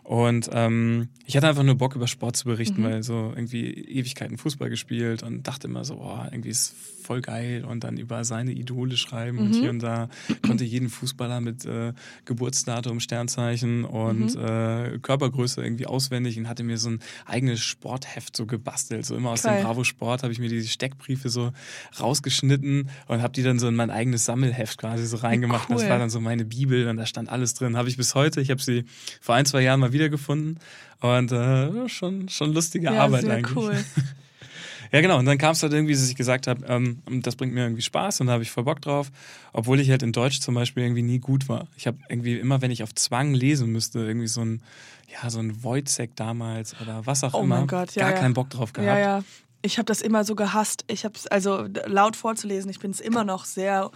[0.09, 4.39] Und ähm, ich hatte einfach nur Bock, über Sport zu berichten, weil so irgendwie Ewigkeiten
[4.39, 8.51] Fußball gespielt und dachte immer so, oh, irgendwie ist voll geil und dann über seine
[8.51, 10.09] Idole schreiben und hier und da
[10.45, 11.93] konnte jeden Fußballer mit äh,
[12.25, 18.47] Geburtsdatum, Sternzeichen und äh, Körpergröße irgendwie auswendig und hatte mir so ein eigenes Sportheft so
[18.47, 19.05] gebastelt.
[19.05, 19.57] So immer aus Geil.
[19.57, 21.51] dem Bravo Sport habe ich mir die Steckbriefe so
[21.99, 25.69] rausgeschnitten und habe die dann so in mein eigenes Sammelheft quasi so reingemacht.
[25.69, 25.77] Cool.
[25.77, 27.77] Das war dann so meine Bibel und da stand alles drin.
[27.77, 28.41] Habe ich bis heute.
[28.41, 28.85] Ich habe sie
[29.21, 30.59] vor ein, zwei Jahren mal wiedergefunden
[31.01, 33.55] und äh, schon, schon lustige ja, Arbeit sehr eigentlich.
[33.55, 33.77] cool.
[34.91, 35.19] Ja, genau.
[35.19, 37.81] Und dann kam es halt irgendwie, dass ich gesagt habe, ähm, das bringt mir irgendwie
[37.81, 39.11] Spaß und da habe ich voll Bock drauf.
[39.53, 41.67] Obwohl ich halt in Deutsch zum Beispiel irgendwie nie gut war.
[41.77, 44.61] Ich habe irgendwie immer, wenn ich auf Zwang lesen müsste, irgendwie so ein,
[45.07, 48.19] ja, so ein Wojcek damals oder was auch Oh immer, mein Gott, ja, gar ja.
[48.19, 48.87] keinen Bock drauf gehabt.
[48.87, 49.23] Ja, ja.
[49.61, 50.85] Ich habe das immer so gehasst.
[50.87, 53.91] Ich habe es, also laut vorzulesen, ich bin es immer noch sehr.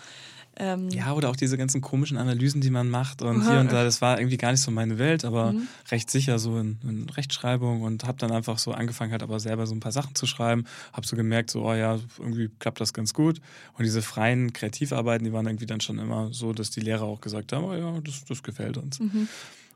[0.58, 3.84] Ähm, Ja, oder auch diese ganzen komischen Analysen, die man macht und hier und da,
[3.84, 5.68] das war irgendwie gar nicht so meine Welt, aber Mhm.
[5.90, 9.66] recht sicher so in, in Rechtschreibung und habe dann einfach so angefangen, halt aber selber
[9.66, 12.94] so ein paar Sachen zu schreiben, habe so gemerkt, so, oh ja, irgendwie klappt das
[12.94, 13.42] ganz gut
[13.78, 17.22] und diese freien Kreativarbeiten, die waren irgendwie dann schon immer so, dass die Lehrer auch
[17.22, 19.00] gesagt haben, oh ja, das, das gefällt uns.
[19.00, 19.28] Mhm.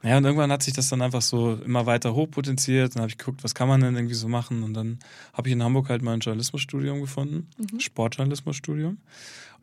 [0.04, 2.96] Ja, und irgendwann hat sich das dann einfach so immer weiter hochpotenziert.
[2.96, 4.64] Dann habe ich geguckt, was kann man denn irgendwie so machen.
[4.64, 5.00] Und dann
[5.34, 7.48] habe ich in Hamburg halt mein Journalismusstudium gefunden,
[7.80, 8.98] Sportjournalismusstudium.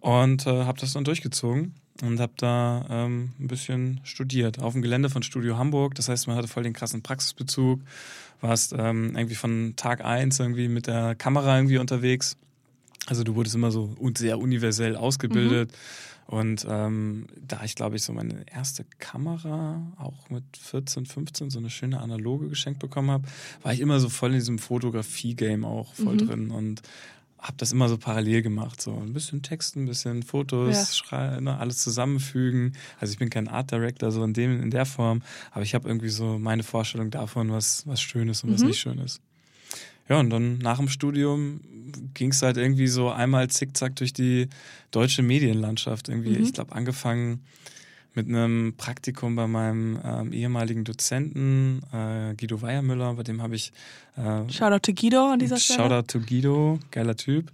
[0.01, 4.59] Und äh, habe das dann durchgezogen und habe da ähm, ein bisschen studiert.
[4.61, 5.95] Auf dem Gelände von Studio Hamburg.
[5.95, 7.81] Das heißt, man hatte voll den krassen Praxisbezug.
[8.41, 12.37] Warst ähm, irgendwie von Tag eins irgendwie mit der Kamera irgendwie unterwegs.
[13.07, 15.73] Also du wurdest immer so sehr universell ausgebildet.
[16.27, 21.59] Und ähm, da ich, glaube ich, so meine erste Kamera auch mit 14, 15 so
[21.59, 23.29] eine schöne analoge geschenkt bekommen habe,
[23.63, 26.83] war ich immer so voll in diesem Fotografie-Game auch voll drin und
[27.39, 28.81] habe das immer so parallel gemacht.
[28.81, 31.41] So ein bisschen Texten, ein bisschen Fotos, Ja.
[31.43, 32.73] ne, alles zusammenfügen.
[32.99, 35.87] Also ich bin kein Art Director so in, dem, in der Form, aber ich habe
[35.87, 39.21] irgendwie so meine Vorstellung davon, was, was schön ist und was nicht schön ist.
[40.09, 41.61] Ja, und dann nach dem Studium
[42.15, 44.49] ging es halt irgendwie so einmal zickzack durch die
[44.91, 46.09] deutsche Medienlandschaft.
[46.09, 47.41] Irgendwie, ich glaube, angefangen
[48.15, 53.73] mit einem Praktikum bei meinem ähm, ehemaligen Dozenten äh, Guido Weiermüller, bei dem habe ich
[54.17, 55.81] äh, Shoutout to Guido an dieser Stelle.
[55.81, 57.51] Shoutout to Guido, geiler Typ.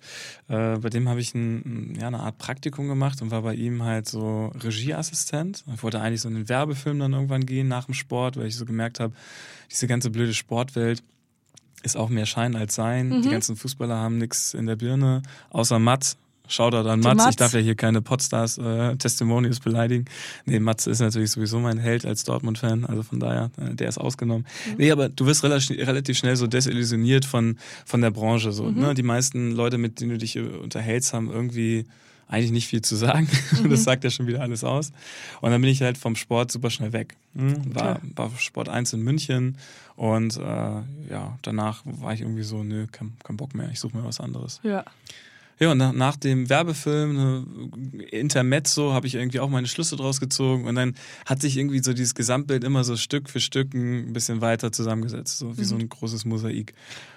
[0.49, 3.83] Äh, bei dem habe ich ein, ja, eine Art Praktikum gemacht und war bei ihm
[3.83, 5.65] halt so Regieassistent.
[5.75, 8.57] Ich wollte eigentlich so in den Werbefilm dann irgendwann gehen nach dem Sport, weil ich
[8.57, 9.15] so gemerkt habe,
[9.71, 11.03] diese ganze blöde Sportwelt
[11.83, 13.09] ist auch mehr Schein als Sein.
[13.09, 13.23] Mhm.
[13.23, 16.17] Die ganzen Fußballer haben nichts in der Birne, außer Mats.
[16.49, 17.21] Shoutout an Der Mats.
[17.23, 17.37] Ich Mats.
[17.37, 20.07] darf ja hier keine Podstars äh, Testimonials beleidigen.
[20.47, 23.99] Nee, Mats ist natürlich sowieso mein Held als Dortmund-Fan, also von daher, äh, der ist
[23.99, 24.45] ausgenommen.
[24.67, 24.75] Mhm.
[24.79, 28.51] Nee, aber du wirst relativ, relativ schnell so desillusioniert von, von der Branche.
[28.51, 28.81] So, Mhm.
[28.81, 28.95] ne?
[28.95, 31.87] Die meisten Leute, mit denen du dich äh, unterhältst, haben irgendwie
[32.31, 33.29] eigentlich nicht viel zu sagen.
[33.61, 33.71] Mhm.
[33.71, 34.93] Das sagt ja schon wieder alles aus.
[35.41, 37.17] Und dann bin ich halt vom Sport super schnell weg.
[37.35, 37.75] Hm?
[37.75, 39.59] War, war Sport 1 in München
[39.97, 43.97] und äh, ja, danach war ich irgendwie so, nö, kein, kein Bock mehr, ich suche
[43.97, 44.61] mir was anderes.
[44.63, 44.85] Ja.
[45.61, 50.19] Ja, und nach, nach dem Werbefilm, ne, Intermezzo, habe ich irgendwie auch meine Schlüsse draus
[50.19, 50.95] gezogen und dann
[51.27, 55.39] hat sich irgendwie so dieses Gesamtbild immer so Stück für Stück ein bisschen weiter zusammengesetzt,
[55.39, 56.73] so wie so ein großes Mosaik.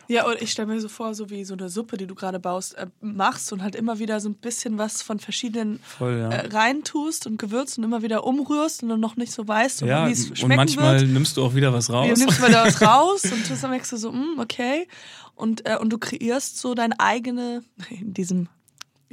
[0.10, 2.38] Ja, und ich stelle mir so vor, so wie so eine Suppe, die du gerade
[2.38, 6.30] baust, äh, machst und halt immer wieder so ein bisschen was von verschiedenen Voll, ja.
[6.30, 10.06] äh, reintust und gewürzt und immer wieder umrührst und dann noch nicht so weißt, ja,
[10.08, 11.10] wie es schmecken und manchmal wird.
[11.12, 12.20] nimmst du auch wieder was Ja, raus.
[12.20, 14.88] nimmst mal da was raus und dann merkst du so, mm, okay.
[15.36, 18.50] Und, äh, und du kreierst so deine eigene, in diesem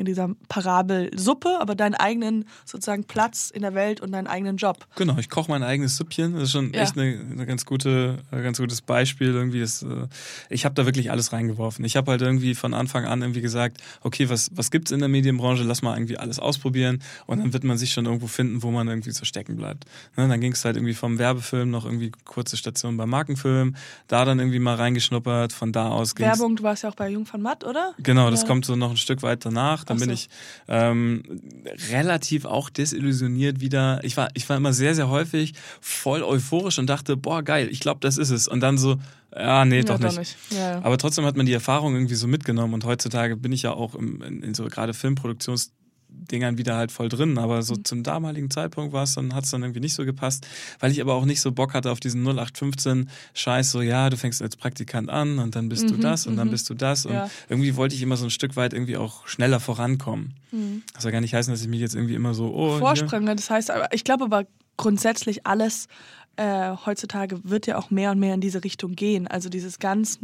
[0.00, 4.56] in dieser Parabel Suppe, aber deinen eigenen sozusagen Platz in der Welt und deinen eigenen
[4.56, 4.86] Job.
[4.96, 6.32] Genau, ich koche mein eigenes Süppchen.
[6.34, 6.80] Das ist schon Ja.
[6.82, 9.28] echt eine, eine ganz gute, ein ganz gutes Beispiel.
[9.28, 10.06] Irgendwie das, äh,
[10.48, 11.84] ich habe da wirklich alles reingeworfen.
[11.84, 15.08] Ich habe halt irgendwie von Anfang an irgendwie gesagt, okay, was, was gibt's in der
[15.08, 15.62] Medienbranche?
[15.64, 18.88] Lass mal irgendwie alles ausprobieren und dann wird man sich schon irgendwo finden, wo man
[18.88, 19.84] irgendwie so stecken bleibt.
[20.16, 23.76] Ne, dann ging es halt irgendwie vom Werbefilm noch irgendwie kurze Station beim Markenfilm,
[24.08, 25.52] da dann irgendwie mal reingeschnuppert.
[25.52, 27.92] Von da aus Werbung, du warst ja auch bei Jung von Matt, oder?
[28.02, 28.46] Genau, das Ja.
[28.48, 29.84] kommt so noch ein Stück weit danach.
[29.90, 30.14] Dann Ach bin so.
[30.14, 30.29] ich
[30.68, 31.22] ähm,
[31.90, 34.00] relativ auch desillusioniert wieder.
[34.05, 37.81] Ich war, ich war immer sehr, sehr häufig voll euphorisch und dachte, boah, geil, ich
[37.81, 38.46] glaube, das ist es.
[38.46, 38.98] Und dann so,
[39.35, 40.18] ja, nee, Ja, doch doch nicht.
[40.18, 40.37] nicht.
[40.53, 40.85] Ja, ja.
[40.85, 43.94] Aber trotzdem hat man die Erfahrung irgendwie so mitgenommen und heutzutage bin ich ja auch
[43.94, 44.94] im, in, in so gerade
[46.10, 47.38] Filmproduktionsdingern wieder halt voll drin.
[47.38, 50.46] Aber so zum damaligen Zeitpunkt war es dann, hat es dann irgendwie nicht so gepasst,
[50.78, 54.16] weil ich aber auch nicht so Bock hatte auf diesen 0815 Scheiß, so ja, du
[54.16, 57.06] fängst als Praktikant an und dann bist du das und dann bist du das.
[57.06, 57.30] Und Ja.
[57.48, 60.34] irgendwie wollte ich immer so ein Stück weit irgendwie auch schneller vorankommen.
[60.94, 63.36] Das soll gar nicht heißen, dass ich mich jetzt irgendwie immer so, oh, Vorsprünge.
[63.36, 64.46] Das heißt, aber ich glaube aber
[64.76, 65.86] grundsätzlich alles
[66.36, 69.26] äh, heutzutage wird ja auch mehr und mehr in diese Richtung gehen.
[69.26, 70.18] Also dieses ganz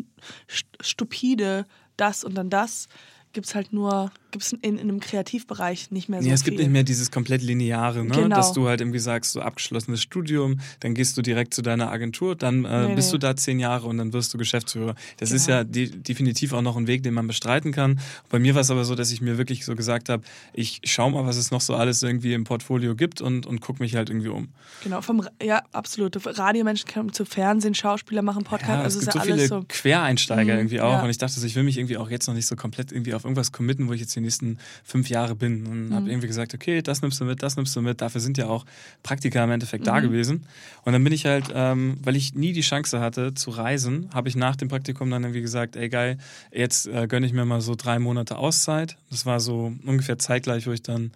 [0.50, 2.88] st stupide, das und dann das,
[3.36, 6.42] gibt es halt nur, gibt es in, in einem Kreativbereich nicht mehr so Ja, es
[6.42, 6.52] viel.
[6.52, 8.10] gibt nicht mehr dieses komplett lineare, ne?
[8.14, 8.34] Genau.
[8.34, 12.34] dass du halt irgendwie sagst, so abgeschlossenes Studium, dann gehst du direkt zu deiner Agentur,
[12.34, 13.12] dann äh, Nee, bist nee.
[13.12, 14.94] du da zehn Jahre und dann wirst du Geschäftsführer.
[15.18, 15.58] Das ist Genau.
[15.58, 18.00] ja de definitiv auch noch ein Weg, den man bestreiten kann.
[18.30, 20.22] Bei mir war es aber so, dass ich mir wirklich so gesagt habe,
[20.54, 23.80] ich schau mal, was es noch so alles irgendwie im Portfolio gibt und, und guck
[23.80, 24.48] mich halt irgendwie um.
[24.82, 26.16] Genau, vom, ja, absolut.
[26.38, 29.46] Radiomenschen kommen zu Fernsehen, Schauspieler machen Podcast, Ja, also es ist gibt ja so viele
[29.48, 29.64] so.
[29.68, 30.92] Quereinsteiger Mhm, irgendwie auch.
[30.92, 31.02] ja.
[31.02, 33.12] Und ich dachte, so, ich will mich irgendwie auch jetzt noch nicht so komplett irgendwie
[33.12, 35.66] auf irgendwas committen, wo ich jetzt die nächsten fünf Jahre bin.
[35.66, 35.94] Und Mhm.
[35.94, 38.00] habe irgendwie gesagt, okay, das nimmst du mit, das nimmst du mit.
[38.00, 38.64] Dafür sind ja auch
[39.02, 39.86] Praktika im Endeffekt Mhm.
[39.86, 40.46] da gewesen.
[40.84, 44.28] Und dann bin ich halt, ähm, weil ich nie die Chance hatte zu reisen, habe
[44.28, 46.18] ich nach dem Praktikum dann irgendwie gesagt, ey geil,
[46.52, 48.96] jetzt äh, gönne ich mir mal so drei Monate Auszeit.
[49.10, 51.12] Das war so ungefähr zeitgleich, wo ich dann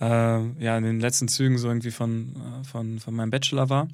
[0.00, 3.88] äh, ja in den letzten Zügen so irgendwie von, äh, von, von meinem Bachelor war.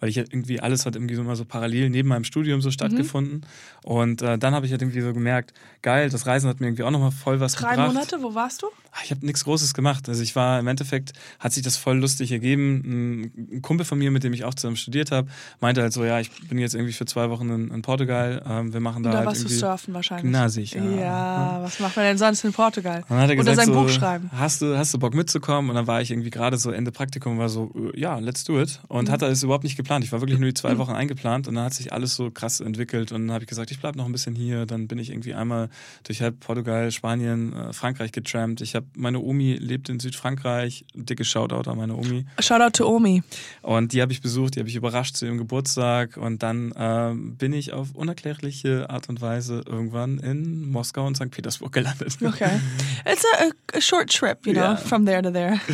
[0.00, 2.70] Weil ich halt irgendwie alles hat irgendwie so immer so parallel neben meinem Studium so
[2.70, 3.46] stattgefunden.
[3.82, 6.82] Und äh, dann habe ich halt irgendwie so gemerkt, geil, das Reisen hat mir irgendwie
[6.82, 7.94] auch nochmal voll was Drei gebracht.
[7.94, 8.66] Monate, wo warst du?
[8.92, 10.08] Ah, Ich habe nichts Großes gemacht.
[10.08, 13.30] Also ich war im Endeffekt, hat sich das voll lustig ergeben.
[13.54, 15.28] Ein- Kumpel von mir, mit dem ich auch zusammen studiert habe,
[15.60, 18.42] meinte halt so, ja, ich bin jetzt irgendwie für zwei Wochen in, in Portugal.
[18.46, 20.30] Ähm, wir machen da, Da halt warst du surfen wahrscheinlich.
[20.32, 20.82] Na sicher.
[20.98, 23.02] Ja, was macht man denn sonst in Portugal?
[23.02, 24.30] Hat er Oder gesagt, sein so, Buch schreiben.
[24.32, 25.70] Hast du, hast du Bock mitzukommen?
[25.70, 28.80] Und dann war ich irgendwie gerade so Ende Praktikum war so, ja, let's do it.
[28.88, 28.96] Mhm.
[28.96, 29.85] Und hatte es überhaupt nicht geplant.
[30.02, 32.60] Ich war wirklich nur die zwei Wochen eingeplant und dann hat sich alles so krass
[32.60, 33.12] entwickelt.
[33.12, 34.66] Und dann habe ich gesagt, ich bleib noch ein bisschen hier.
[34.66, 35.68] Dann bin ich irgendwie einmal
[36.04, 38.60] durch halb Portugal, Spanien, äh, Frankreich getrampt.
[38.60, 40.84] Ich habe meine Omi lebt in Südfrankreich.
[40.94, 42.26] Dicke Shoutout an meine Omi.
[42.40, 43.22] Shoutout to Omi.
[43.62, 46.16] Und die habe ich besucht, die habe ich überrascht zu ihrem Geburtstag.
[46.16, 51.30] Und dann ähm, bin ich auf unerklärliche Art und Weise irgendwann in Moskau und St.
[51.30, 52.16] Petersburg gelandet.
[52.24, 52.60] Okay.
[53.04, 54.76] It's a, a short trip, you know, Ja.
[54.76, 55.60] from there to there.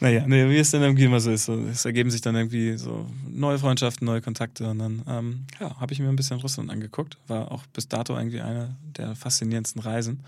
[0.00, 1.48] Naja, nee, wie es dann irgendwie immer so ist.
[1.48, 4.68] Es ergeben sich dann irgendwie so neue Freundschaften, neue Kontakte.
[4.70, 7.18] Und dann ähm, ja, habe ich mir ein bisschen Russland angeguckt.
[7.26, 10.20] War auch bis dato irgendwie eine der faszinierendsten Reisen.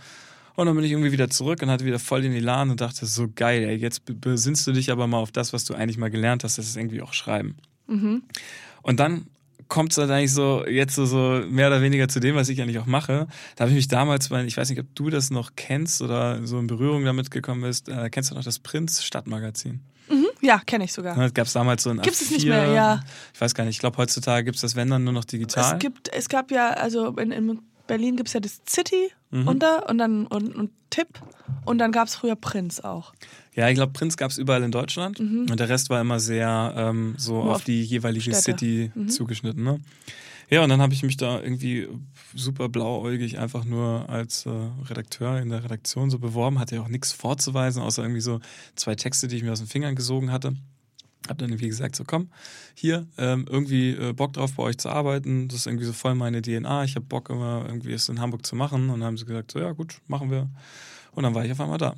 [0.54, 3.04] Und dann bin ich irgendwie wieder zurück und hatte wieder voll den Elan und dachte,
[3.04, 5.98] so geil, ey, jetzt be- besinnst du dich aber mal auf das, was du eigentlich
[5.98, 7.56] mal gelernt hast, das ist irgendwie auch Schreiben.
[8.82, 9.26] Und dann
[9.68, 12.62] kommt es dann eigentlich so, jetzt so, so mehr oder weniger zu dem, was ich
[12.62, 13.26] eigentlich auch mache.
[13.56, 16.46] Da habe ich mich damals, weil ich weiß nicht, ob du das noch kennst oder
[16.46, 19.80] so in Berührung damit gekommen bist, äh, kennst du noch das Prinz Stadtmagazin?
[20.40, 21.16] Ja, kenne ich sogar.
[21.16, 22.32] Ne, gab es damals so ein Gibt's es A4.
[22.34, 23.00] nicht mehr, ja.
[23.34, 25.74] Ich weiß gar nicht, ich glaube heutzutage gibt es das, wenn dann nur noch digital.
[25.74, 29.48] Es gibt, es gab ja, also in, in Berlin gibt es ja das City Mhm.
[29.48, 31.08] unter und dann und, und Tipp
[31.64, 33.12] und dann gab es früher Prinz auch.
[33.56, 36.72] Ja, ich glaube, Prinz gab es überall in Deutschland und der Rest war immer sehr
[36.76, 37.38] ähm, so Mhm.
[37.40, 38.40] Nur auf auf die jeweilige Städte.
[38.42, 39.08] City Mhm.
[39.08, 39.64] zugeschnitten.
[39.64, 39.80] Ne?
[40.48, 41.88] Ja, und dann habe ich mich da irgendwie
[42.34, 44.50] super blauäugig einfach nur als äh,
[44.88, 48.40] Redakteur in der Redaktion so beworben, hatte ja auch nichts vorzuweisen, außer irgendwie so
[48.76, 50.54] zwei Texte, die ich mir aus den Fingern gesogen hatte.
[51.28, 52.28] Hab dann irgendwie gesagt, so komm,
[52.74, 55.48] hier, ähm, irgendwie äh, Bock drauf bei euch zu arbeiten.
[55.48, 56.84] Das ist irgendwie so voll meine DNA.
[56.84, 58.90] Ich habe Bock immer irgendwie es in Hamburg zu machen.
[58.90, 60.48] Und dann haben sie gesagt, so ja gut, machen wir.
[61.10, 61.96] Und dann war ich auf einmal da.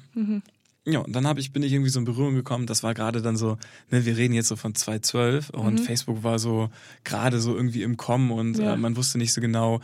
[0.90, 2.66] Ja, und dann hab ich, bin ich irgendwie so in Berührung gekommen.
[2.66, 3.58] Das war gerade dann so,
[3.90, 6.70] ne, wir reden jetzt so von 2012 und Facebook war so
[7.04, 8.74] gerade so irgendwie im Kommen und Ja.
[8.74, 9.80] äh, man wusste nicht so genau,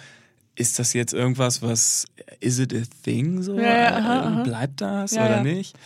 [0.56, 2.06] ist das jetzt irgendwas, was,
[2.40, 3.56] is it a thing so?
[3.56, 4.42] Ja, ja, aha, Äh, aha.
[4.44, 5.76] Bleibt das oder nicht?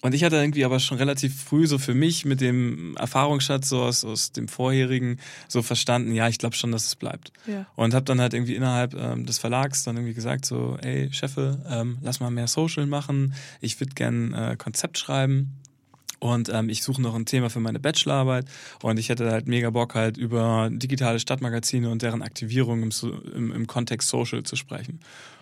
[0.00, 3.82] Und ich hatte irgendwie aber schon relativ früh so für mich mit dem Erfahrungsschatz so
[3.82, 7.32] aus, aus dem vorherigen so verstanden, ja, ich glaube schon, dass es bleibt.
[7.46, 7.66] Ja.
[7.74, 11.64] Und habe dann halt irgendwie innerhalb ähm, des Verlags dann irgendwie gesagt so, ey Chefe,
[11.68, 13.34] ähm, lass mal mehr Social machen.
[13.60, 15.58] Ich würde gern äh, Konzept schreiben.
[16.20, 18.46] Und ähm, ich suche noch ein Thema für meine Bachelorarbeit
[18.82, 22.90] und ich hätte halt mega Bock halt über digitale Stadtmagazine und deren Aktivierung im,
[23.34, 25.00] im, im Kontext Social zu sprechen.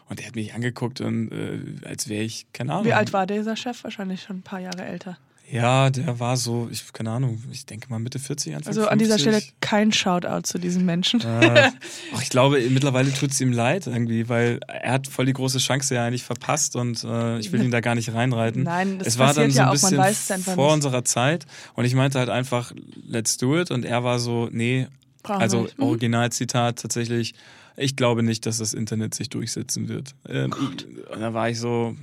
[0.09, 2.85] Und er hat mich angeguckt und äh, als wäre ich, keine Ahnung.
[2.85, 3.83] Wie alt war dieser Chef?
[3.85, 5.19] Wahrscheinlich schon ein paar Jahre älter.
[5.51, 8.99] Ja, der war so, ich keine Ahnung, ich denke mal Mitte 40, Anfang Also an
[8.99, 9.37] dieser 50.
[9.37, 11.21] Stelle kein Shoutout zu diesem Menschen.
[11.21, 11.71] Äh,
[12.15, 15.59] ach, ich glaube, mittlerweile tut es ihm leid irgendwie, weil er hat voll die große
[15.59, 18.65] Chance ja eigentlich verpasst und äh, ich will ihn da gar nicht reinreiten.
[18.65, 20.67] Nein, das es war dann so ja ein auch, man bisschen weiß es einfach vor
[20.67, 20.75] nicht.
[20.75, 22.73] unserer Zeit und ich meinte halt einfach,
[23.07, 24.89] let's do it und er war so, nee,
[25.23, 25.69] Brauchen also.
[25.77, 25.83] Mhm.
[25.83, 27.35] Originalzitat tatsächlich,
[27.77, 30.15] ich glaube nicht, dass das Internet sich durchsetzen wird.
[30.29, 30.87] Ähm, und
[31.21, 31.95] da war ich so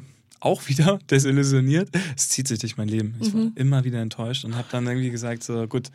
[0.43, 1.89] auch wieder desillusioniert.
[2.15, 3.15] Es zieht sich durch mein Leben.
[3.21, 3.37] Ich Mhm.
[3.39, 5.89] war immer wieder enttäuscht und habe dann irgendwie gesagt, so gut,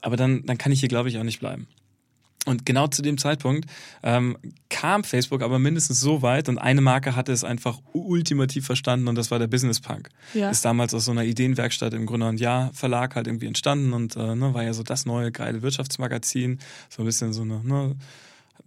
[0.00, 1.66] aber dann, dann kann ich hier, glaube ich, auch nicht bleiben.
[2.46, 3.70] Und genau zu dem Zeitpunkt
[4.02, 4.36] ähm,
[4.68, 9.14] kam Facebook aber mindestens so weit und eine Marke hatte es einfach ultimativ verstanden und
[9.14, 10.10] das war der Business Punk.
[10.34, 10.50] Ja.
[10.50, 14.16] Ist damals aus so einer Ideenwerkstatt im Grunde und ja Verlag halt irgendwie entstanden und
[14.16, 16.58] äh, ne, war ja so das neue geile Wirtschaftsmagazin,
[16.90, 17.96] so ein bisschen so eine ne,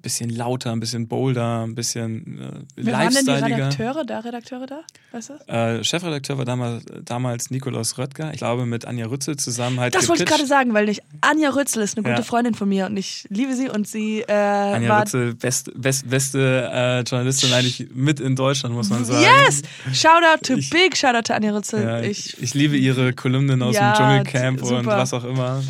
[0.08, 3.56] bisschen lauter, ein bisschen bolder, ein bisschen äh, Wer waren denn die lifestyleiger.
[3.58, 4.20] Redakteure da?
[4.20, 4.80] Redakteure da?
[5.12, 5.52] Weißt du?
[5.54, 10.08] Äh, Chefredakteur war damals, damals Nikolaus Röttger, ich glaube mit Anja Rützel zusammen halt Das
[10.08, 10.48] wollte ich gepitcht.
[10.48, 12.15] gerade sagen, weil ich, Anja Rützel ist eine Ja.
[12.15, 15.72] gute Freundin von mir und ich liebe sie und sie äh, Anja war Rützel, best,
[15.76, 19.24] best, beste äh, Journalistin eigentlich mit in Deutschland, muss man sagen.
[19.46, 19.62] Yes!
[19.93, 21.84] Shoutout to Ich- big Shoutout to Anja Rützel.
[21.84, 25.62] Ja, ich, ich, liebe ihre Kolumnen aus Ja, dem Dschungelcamp und was auch immer.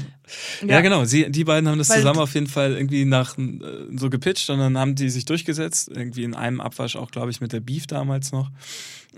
[0.61, 0.81] Ja, Ja.
[0.81, 1.05] genau.
[1.05, 3.59] Sie, die beiden haben das Weil- zusammen auf jeden Fall irgendwie nach äh,
[3.95, 5.89] so gepitcht und dann haben die sich durchgesetzt.
[5.93, 8.49] Irgendwie in einem Abwasch auch, glaube ich, mit der Beef damals noch.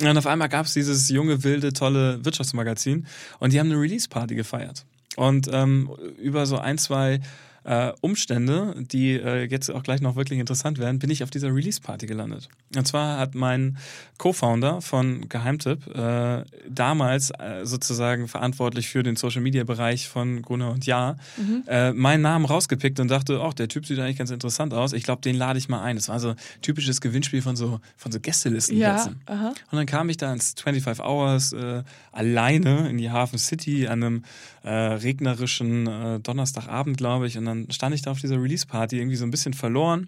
[0.02, 3.06] Und auf einmal gab es dieses junge, wilde, tolle Wirtschaftsmagazin
[3.40, 4.86] und die haben eine Release-Party gefeiert.
[5.16, 5.90] Und ähm,
[6.22, 7.20] über so ein, zwei
[7.64, 11.54] äh, Umstände, die äh, jetzt auch gleich noch wirklich interessant werden, bin ich auf dieser
[11.54, 12.50] Release-Party gelandet.
[12.76, 13.78] Und zwar hat mein
[14.18, 21.16] Co-Founder von Geheimtipp äh, damals äh, sozusagen verantwortlich für den Social-Media-Bereich von Gunnar und Ja
[21.68, 24.94] äh, meinen Namen rausgepickt und dachte, ach, der Typ sieht eigentlich ganz interessant aus.
[24.94, 25.96] Ich glaube, den lade ich mal ein.
[25.96, 28.78] Das war so ein typisches Gewinnspiel von so, von so Gästelisten.
[29.28, 29.52] ja.
[29.72, 34.04] Und dann kam ich da ins 25 Hours äh, alleine in die Hafen City an
[34.04, 34.24] einem
[34.62, 37.38] regnerischen Donnerstagabend, glaube ich.
[37.38, 40.08] Und dann stand ich da auf dieser Release-Party irgendwie so ein bisschen verloren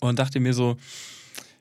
[0.00, 0.76] und dachte mir so,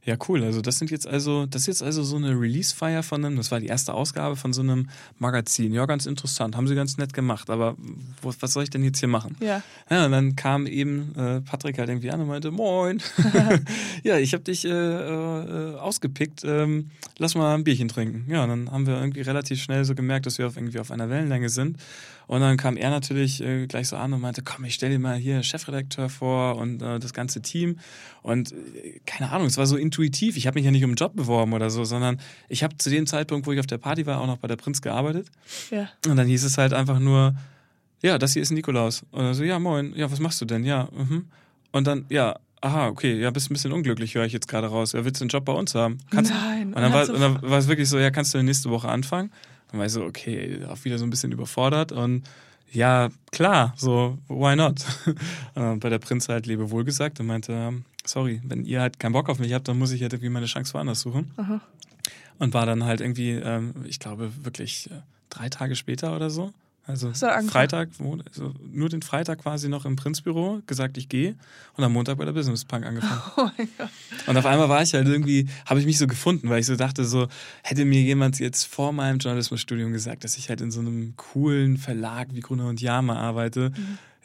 [0.05, 0.43] ja, cool.
[0.43, 3.51] Also das sind jetzt also, das ist jetzt also so eine Release-Feier von einem, das
[3.51, 5.73] war die erste Ausgabe von so einem Magazin.
[5.73, 7.77] Ja, ganz interessant, haben sie ganz nett gemacht, aber
[8.21, 9.37] wo, was soll ich denn jetzt hier machen?
[9.39, 9.63] Ja.
[9.89, 13.01] Ja, und dann kam eben äh, Patrick halt irgendwie an und meinte, moin,
[14.03, 18.29] ja, ich habe dich äh, äh, ausgepickt, ähm, lass mal ein Bierchen trinken.
[18.29, 20.91] Ja, und dann haben wir irgendwie relativ schnell so gemerkt, dass wir auf, irgendwie auf
[20.91, 21.77] einer Wellenlänge sind.
[22.27, 24.99] Und dann kam er natürlich äh, gleich so an und meinte, komm, ich stell dir
[24.99, 27.79] mal hier Chefredakteur vor und äh, das ganze Team.
[28.21, 30.38] Und äh, keine Ahnung, es war so intuitiv.
[30.38, 32.89] Ich habe mich ja nicht um einen Job beworben oder so, sondern ich habe zu
[32.89, 35.27] dem Zeitpunkt, wo ich auf der Party war, auch noch bei der Prinz gearbeitet.
[35.71, 35.89] Ja.
[36.07, 37.36] Und dann hieß es halt einfach nur,
[38.01, 39.03] ja, das hier ist Nikolaus.
[39.12, 40.63] Und dann so, ja, moin, ja, was machst du denn?
[40.63, 41.27] Ja, mhm.
[41.71, 44.93] Und dann, ja, aha, okay, ja, bist ein bisschen unglücklich, höre ich jetzt gerade raus.
[44.93, 45.97] Ja, willst du einen Job bei uns haben?
[46.12, 46.73] Kannst, Nein.
[46.73, 49.31] Und dann, war, und dann war es wirklich so, ja, kannst du nächste Woche anfangen?
[49.73, 52.21] Dann war ich so, okay, auch wieder so ein bisschen überfordert und
[52.71, 54.86] ja, klar, so, why not?
[55.55, 59.29] Und bei der Prinz halt Lebewohl gesagt und meinte, sorry, wenn ihr halt keinen Bock
[59.29, 61.31] auf mich habt, dann muss ich halt irgendwie meine Chance woanders suchen.
[61.38, 61.62] Aha.
[62.39, 66.51] Und war dann halt irgendwie, ähm, ich glaube, wirklich äh, drei Tage später oder so.
[66.85, 67.13] Also?
[67.47, 67.89] Freitag,
[68.27, 71.35] also nur den Freitag quasi noch im Prinzbüro gesagt, ich gehe.
[71.77, 73.21] Und am Montag bei der Business Punk angefangen.
[73.37, 73.89] Oh mein Gott.
[74.27, 76.75] Und auf einmal war ich halt irgendwie, habe ich mich so gefunden, weil ich so
[76.75, 77.27] dachte, so
[77.63, 81.77] hätte mir jemand jetzt vor meinem Journalismusstudium gesagt, dass ich halt in so einem coolen
[81.77, 83.71] Verlag wie Gruner und Jama arbeite.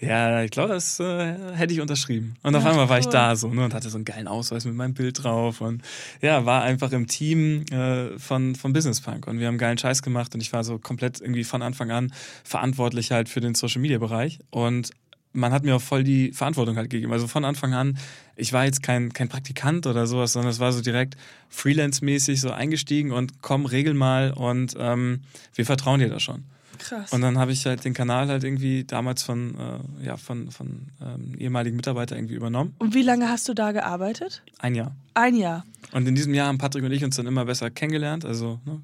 [0.00, 2.36] Ja, ich glaube, das äh, hätte ich unterschrieben.
[2.42, 4.64] Und auf Ja, einmal war ich da so ne, und hatte so einen geilen Ausweis
[4.64, 5.82] mit meinem Bild drauf und
[6.22, 10.02] ja, war einfach im Team äh, von, von Business Punk und wir haben geilen Scheiß
[10.02, 12.12] gemacht und ich war so komplett irgendwie von Anfang an
[12.44, 14.90] verantwortlich halt für den Social Media Bereich und
[15.32, 17.12] man hat mir auch voll die Verantwortung halt gegeben.
[17.12, 17.98] Also von Anfang an,
[18.36, 21.16] ich war jetzt kein, kein Praktikant oder sowas, sondern es war so direkt
[21.48, 25.22] freelance-mäßig so eingestiegen und komm, regel mal und ähm,
[25.54, 26.44] wir vertrauen dir da schon.
[26.78, 27.12] Krass.
[27.12, 30.88] Und dann habe ich halt den Kanal halt irgendwie damals von, äh, ja, von, von
[31.02, 32.74] ähm, ehemaligen Mitarbeitern irgendwie übernommen.
[32.78, 34.42] Und wie lange hast du da gearbeitet?
[34.58, 34.94] Ein Jahr.
[35.14, 35.64] Ein Jahr.
[35.92, 38.24] Und in diesem Jahr haben Patrick und ich uns dann immer besser kennengelernt.
[38.24, 38.80] Also ne,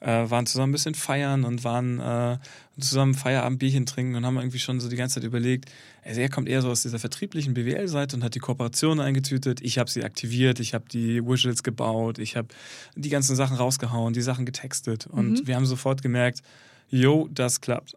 [0.00, 2.38] äh, waren zusammen ein bisschen feiern und waren äh,
[2.80, 5.70] zusammen Feierabendbierchen trinken und haben irgendwie schon so die ganze Zeit überlegt,
[6.04, 9.60] also er kommt eher so aus dieser vertrieblichen BWL-Seite und hat die Kooperation eingetütet.
[9.60, 12.48] Ich habe sie aktiviert, ich habe die Visuals gebaut, ich habe
[12.94, 15.06] die ganzen Sachen rausgehauen, die Sachen getextet.
[15.06, 16.42] Und wir haben sofort gemerkt,
[16.90, 17.96] yo, das klappt.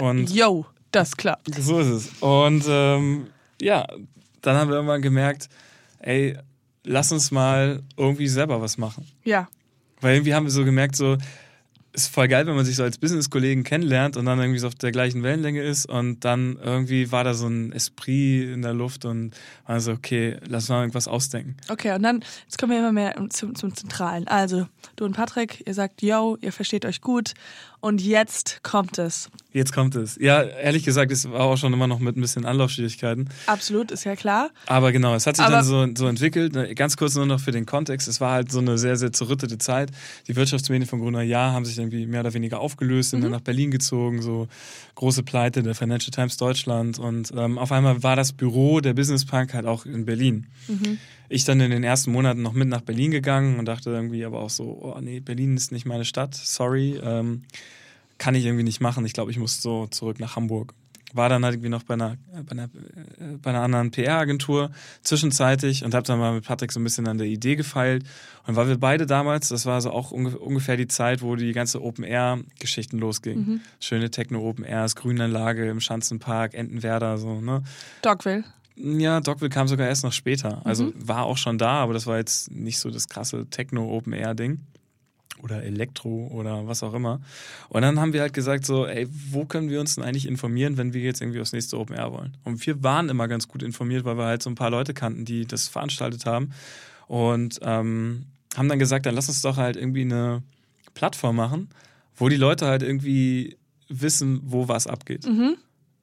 [0.00, 1.54] Und Yo, das klappt.
[1.54, 2.08] so ist es.
[2.20, 3.26] Und ähm,
[3.60, 3.86] ja,
[4.40, 5.48] dann haben wir irgendwann gemerkt,
[5.98, 6.36] ey,
[6.84, 9.06] lass uns mal irgendwie selber was machen.
[9.24, 9.48] Ja.
[10.00, 11.16] Weil irgendwie haben wir so gemerkt, so,
[11.94, 14.74] ist voll geil, wenn man sich so als Business-Kollegen kennenlernt und dann irgendwie so auf
[14.74, 19.04] der gleichen Wellenlänge ist und dann irgendwie war da so ein Esprit in der Luft
[19.04, 19.34] und
[19.66, 21.56] war so, okay, lass mal irgendwas ausdenken.
[21.68, 24.26] Okay, und dann, jetzt kommen wir immer mehr zum, zum Zentralen.
[24.26, 27.34] Also, du und Patrick, ihr sagt, yo, ihr versteht euch gut.
[27.82, 29.28] Und jetzt kommt es.
[29.52, 30.16] Jetzt kommt es.
[30.20, 33.28] Ja, ehrlich gesagt, es war auch schon immer noch mit ein bisschen Anlaufschwierigkeiten.
[33.46, 34.50] Absolut, ist ja klar.
[34.66, 36.54] Aber genau, es hat sich Aber- dann so, so entwickelt.
[36.54, 38.06] Ne, Ganz kurz nur noch für den Kontext.
[38.06, 39.90] Es war halt so eine sehr, sehr zerrüttete Zeit.
[40.28, 43.40] Die Wirtschaftsmedien von Gruner Jahr haben sich irgendwie mehr oder weniger aufgelöst, sind dann nach
[43.40, 44.46] Berlin gezogen, so
[44.94, 47.00] große Pleite der Financial Times Deutschland.
[47.00, 50.46] Und ähm, auf einmal war das Büro der Business Punk halt auch in Berlin.
[51.32, 54.40] Ich dann in den ersten Monaten noch mit nach Berlin gegangen und dachte irgendwie aber
[54.40, 57.00] auch so, oh nee, Berlin ist nicht meine Stadt, sorry.
[57.02, 57.44] Ähm,
[58.18, 59.04] kann ich irgendwie nicht machen.
[59.04, 60.74] Ich glaube, ich muss so zurück nach Hamburg.
[61.14, 64.70] War dann halt irgendwie noch bei einer, bei einer, äh, bei einer anderen PR-Agentur
[65.02, 68.04] zwischenzeitig und habe dann mal mit Patrick so ein bisschen an der Idee gefeilt.
[68.46, 71.52] Und weil wir beide damals, das war so auch unge ungefähr die Zeit, wo die
[71.52, 73.62] ganze Open-Air-Geschichten losgingen.
[73.80, 77.62] Schöne Techno-Open-Airs, Grünanlage im Schanzenpark, Entenwerder, so, ne?
[78.02, 78.44] Dogville.
[78.76, 80.64] Ja, Dogville kam sogar erst noch später.
[80.64, 84.60] Also war auch schon da, aber das war jetzt nicht so das krasse Techno-Open-Air-Ding.
[85.42, 87.20] Oder Elektro oder was auch immer.
[87.68, 90.76] Und dann haben wir halt gesagt so, ey, wo können wir uns denn eigentlich informieren,
[90.76, 92.36] wenn wir jetzt irgendwie aufs nächste Open Air wollen?
[92.44, 95.24] Und wir waren immer ganz gut informiert, weil wir halt so ein paar Leute kannten,
[95.24, 96.52] die das veranstaltet haben.
[97.08, 100.44] Und ähm, haben dann gesagt, dann lass uns doch halt irgendwie eine
[100.94, 101.70] Plattform machen,
[102.14, 103.56] wo die Leute halt irgendwie
[103.88, 105.26] wissen, wo was abgeht.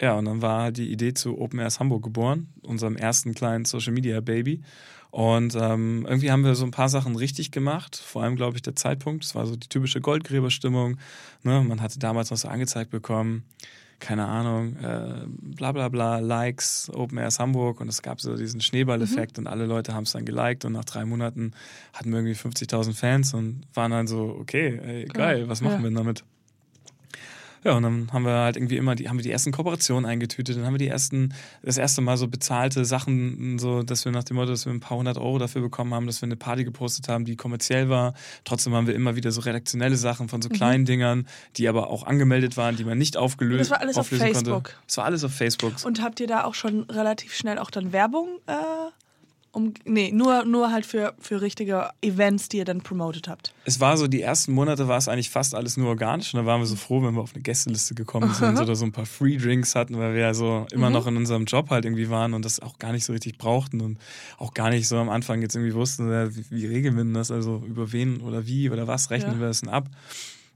[0.02, 3.66] Ja, und dann war halt die Idee zu Open Airs Hamburg geboren, unserem ersten kleinen
[3.66, 4.62] Social Media Baby.
[5.12, 8.62] Und ähm, irgendwie haben wir so ein paar Sachen richtig gemacht, vor allem, glaube ich,
[8.62, 9.26] der Zeitpunkt.
[9.26, 10.98] Es war so die typische Goldgräberstimmung.
[11.44, 11.62] Ne?
[11.68, 13.44] Man hatte damals noch so angezeigt bekommen,
[13.98, 18.62] keine Ahnung, äh, bla bla bla, Likes, Open Airs Hamburg und es gab so diesen
[18.62, 21.52] Schneeballeffekt und alle Leute haben es dann geliked und nach drei Monaten
[21.92, 25.80] hatten wir irgendwie 50.000 Fans und waren dann so, okay, ey, geil, was machen Ja.
[25.80, 26.24] wir denn damit?
[27.63, 30.58] Ja, und dann haben wir halt irgendwie immer die, haben wir die ersten Kooperationen eingetütet,
[30.58, 34.24] dann haben wir die ersten, das erste Mal so bezahlte Sachen, so, dass wir nach
[34.24, 36.63] dem Motto, dass wir ein paar hundert Euro dafür bekommen haben, dass wir eine Party
[36.63, 38.14] gepostet haben, die kommerziell war.
[38.45, 42.03] Trotzdem haben wir immer wieder so redaktionelle Sachen von so kleinen Dingern, die aber auch
[42.03, 44.64] angemeldet waren, die man nicht aufgelöst Das war alles auf Facebook.
[44.64, 44.72] Konnte.
[44.88, 45.74] Das war alles auf Facebook.
[45.84, 48.28] Und habt ihr da auch schon relativ schnell auch dann Werbung?
[48.47, 48.53] Äh,
[49.52, 53.54] um, nee, nur, nur halt für, für richtige Events, die ihr dann promotet habt.
[53.66, 56.34] Es war so, die ersten Monate war es eigentlich fast alles nur organisch.
[56.34, 58.86] Und da waren wir so froh, wenn wir auf eine Gästeliste gekommen sind oder so
[58.86, 61.86] ein paar Free Drinks hatten, weil wir ja so immer noch in unserem Job halt
[61.86, 63.97] irgendwie waren und das auch gar nicht so richtig brauchten und
[64.38, 67.32] auch gar nicht so am Anfang jetzt irgendwie wussten, wie, wie regeln wir denn das?
[67.32, 69.39] Also über wen oder wie oder was rechnen Ja.
[69.39, 69.89] wir das denn ab?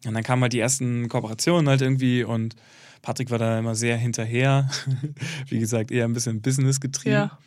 [0.05, 2.55] Und dann kamen halt die ersten Kooperationen halt irgendwie und
[3.01, 4.69] Patrick war da immer sehr hinterher.
[5.49, 7.15] Wie gesagt, eher ein bisschen Business getrieben.
[7.15, 7.37] Ja.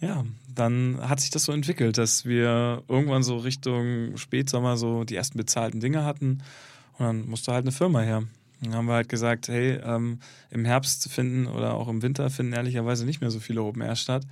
[0.00, 0.24] Ja,
[0.54, 5.38] dann hat sich das so entwickelt, dass wir irgendwann so Richtung Spätsommer so die ersten
[5.38, 6.42] bezahlten Dinge hatten
[6.98, 8.24] und dann musste halt eine Firma her.
[8.60, 10.18] Dann haben wir halt gesagt, hey, ähm,
[10.50, 13.96] im Herbst finden oder auch im Winter finden ehrlicherweise nicht mehr so viele Open Air
[13.96, 14.26] statt.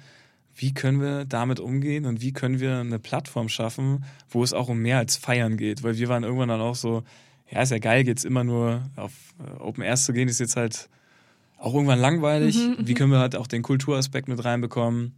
[0.54, 4.68] Wie können wir damit umgehen und wie können wir eine Plattform schaffen, wo es auch
[4.68, 5.82] um mehr als Feiern geht?
[5.82, 7.04] Weil wir waren irgendwann dann auch so,
[7.50, 10.56] ja, ist ja geil, jetzt immer nur auf äh, Open Airs zu gehen, ist jetzt
[10.56, 10.88] halt
[11.58, 12.56] auch irgendwann langweilig.
[12.78, 15.14] Wie können wir halt auch den Kulturaspekt mit reinbekommen?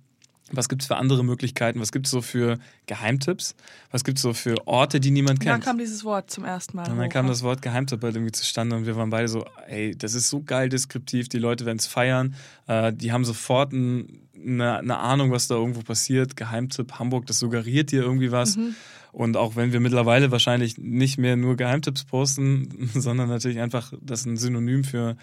[0.52, 1.80] Was gibt es für andere Möglichkeiten?
[1.80, 3.54] Was gibt es so für Geheimtipps?
[3.90, 5.64] Was gibt es so für Orte, die niemand kennt?
[5.64, 6.88] kam dieses Wort zum ersten Mal.
[6.90, 7.32] und dann hoch, kam ne?
[7.32, 10.42] das Wort Geheimtipp halt irgendwie zustande und wir waren beide so, ey, das ist so
[10.42, 12.34] geil deskriptiv, die Leute werden es feiern,
[12.66, 16.36] äh, die haben sofort ein, eine, eine Ahnung, was da irgendwo passiert.
[16.36, 18.56] Geheimtipp Hamburg, das suggeriert dir irgendwie was.
[18.56, 18.74] Mhm.
[19.12, 24.26] Und auch wenn wir mittlerweile wahrscheinlich nicht mehr nur Geheimtipps posten, sondern natürlich einfach das
[24.26, 25.16] ein Synonym für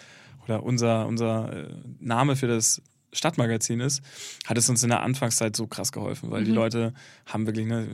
[0.44, 1.68] oder unser, unser äh,
[2.00, 2.82] Name für das
[3.16, 4.02] Stadtmagazin ist,
[4.46, 6.94] hat es uns in der Anfangszeit so krass geholfen, weil die Leute
[7.26, 7.88] haben wirklich, ne,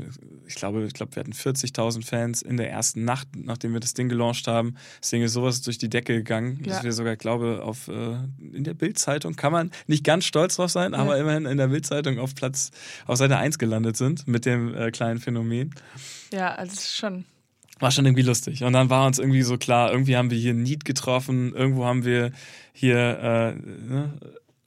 [0.48, 3.94] ich glaube, ich glaube, wir hatten 40.000 Fans in der ersten Nacht, nachdem wir das
[3.94, 4.76] Ding gelauncht haben.
[5.00, 6.84] Das Ding ist sowas durch die Decke gegangen, dass Ja.
[6.84, 8.18] wir sogar, glaube auf äh,
[8.54, 12.20] in der Bildzeitung kann man nicht ganz stolz drauf sein, aber immerhin in der Bildzeitung
[12.20, 12.72] auf Platz
[13.08, 15.74] auf Seite 1 gelandet sind mit dem äh, kleinen Phänomen.
[16.34, 17.26] Ja, also schon.
[17.80, 18.64] War schon irgendwie lustig.
[18.64, 22.06] Und dann war uns irgendwie so klar, irgendwie haben wir hier Need getroffen, irgendwo haben
[22.06, 22.32] wir
[22.74, 24.14] hier äh, ne,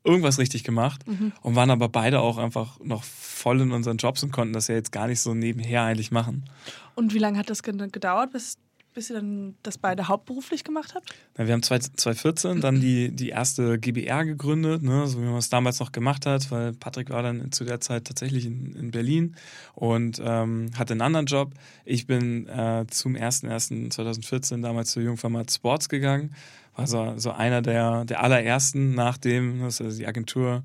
[0.05, 1.03] irgendwas richtig gemacht
[1.43, 4.75] und waren aber beide auch einfach noch voll in unseren Jobs und konnten das ja
[4.75, 6.45] jetzt gar nicht so nebenher eigentlich machen.
[6.95, 8.57] Und wie lange hat das ge- gedauert, bis,
[8.95, 11.13] bis ihr dann das beide hauptberuflich gemacht habt?
[11.37, 15.37] Na, wir haben zwei- 2014 dann die, die erste GBR gegründet, ne, so wie man
[15.37, 18.91] es damals noch gemacht hat, weil Patrick war dann zu der Zeit tatsächlich in, in
[18.93, 19.35] Berlin
[19.75, 21.53] und ähm, hatte einen anderen Job.
[21.85, 26.35] Ich bin äh, zum 01.01.2014 damals zu Jungformat Sports gegangen,
[26.77, 30.63] war so, so einer der, der allerersten, nachdem, ist also die Agentur,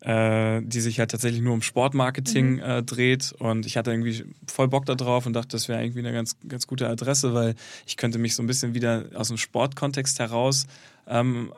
[0.00, 3.32] äh, die sich halt tatsächlich nur um Sportmarketing äh, dreht.
[3.38, 6.36] Und ich hatte irgendwie voll Bock da drauf und dachte, das wäre irgendwie eine ganz,
[6.46, 7.54] ganz gute Adresse, weil
[7.86, 10.66] ich könnte mich so ein bisschen wieder aus dem Sportkontext heraus
[11.06, 11.52] ähm,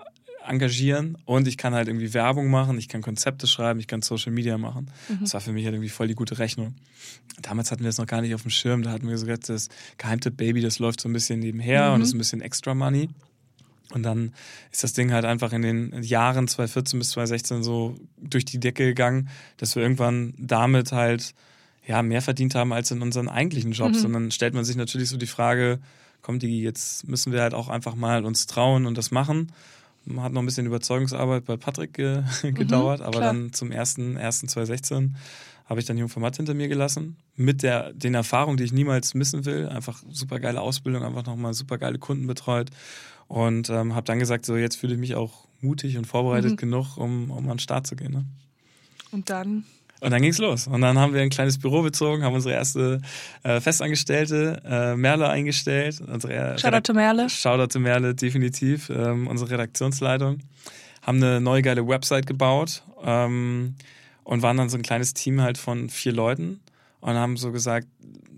[0.47, 4.33] engagieren und ich kann halt irgendwie Werbung machen, ich kann Konzepte schreiben, ich kann Social
[4.33, 4.91] Media machen.
[5.21, 6.75] Das war für mich halt irgendwie voll die gute Rechnung.
[7.43, 9.69] Damals hatten wir es noch gar nicht auf dem Schirm, da hatten wir sogar das
[9.99, 13.11] Geheimtipp Baby, das läuft so ein bisschen nebenher und ist ein bisschen extra Money.
[13.93, 14.33] Und dann
[14.71, 18.87] ist das Ding halt einfach in den Jahren 2014 bis 2016 so durch die Decke
[18.87, 21.35] gegangen, dass wir irgendwann damit halt
[21.87, 24.05] ja mehr verdient haben als in unseren eigentlichen Jobs.
[24.05, 25.81] Und dann stellt man sich natürlich so die Frage,
[26.23, 29.53] kommt die, jetzt müssen wir halt auch einfach mal uns trauen und das machen.
[30.17, 33.33] Hat noch ein bisschen Überzeugungsarbeit bei Patrick ge gedauert, aber klar.
[33.33, 35.11] dann zum 1.1.2016
[35.67, 37.17] habe ich dann Jungformat hinter mir gelassen.
[37.37, 39.69] Mit der, den Erfahrungen, die ich niemals missen will.
[39.69, 42.71] Einfach super geile Ausbildung, einfach nochmal super geile Kunden betreut.
[43.31, 46.97] Und ähm, habe dann gesagt, so jetzt fühle ich mich auch mutig und vorbereitet genug,
[46.97, 48.11] um, um an den Start zu gehen.
[48.11, 48.25] Ne?
[49.13, 49.65] Und dann.
[50.01, 50.67] Und dann ging's los.
[50.67, 53.01] Und dann haben wir ein kleines Büro bezogen, haben unsere erste
[53.45, 56.01] äh, Festangestellte, äh, Merle, eingestellt.
[56.01, 57.31] Unsere Shoutout to Merle.
[57.31, 58.91] Shoutout to Merle, definitiv.
[58.91, 60.41] Ähm, unsere Redaktionsleitung.
[61.03, 63.77] Haben eine neue geile Website gebaut ähm,
[64.25, 66.59] und waren dann so ein kleines Team halt von vier Leuten
[66.99, 67.87] und haben so gesagt,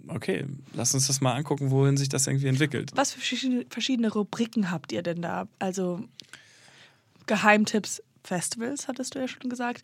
[0.09, 0.45] okay,
[0.75, 2.91] lass uns das mal angucken, wohin sich das irgendwie entwickelt.
[2.95, 3.21] Was für
[3.69, 5.49] verschiedene, Rubriken habt ihr denn da?
[5.59, 6.05] Also
[7.27, 9.83] Geheimtipps, Festivals, hattest du ja schon gesagt.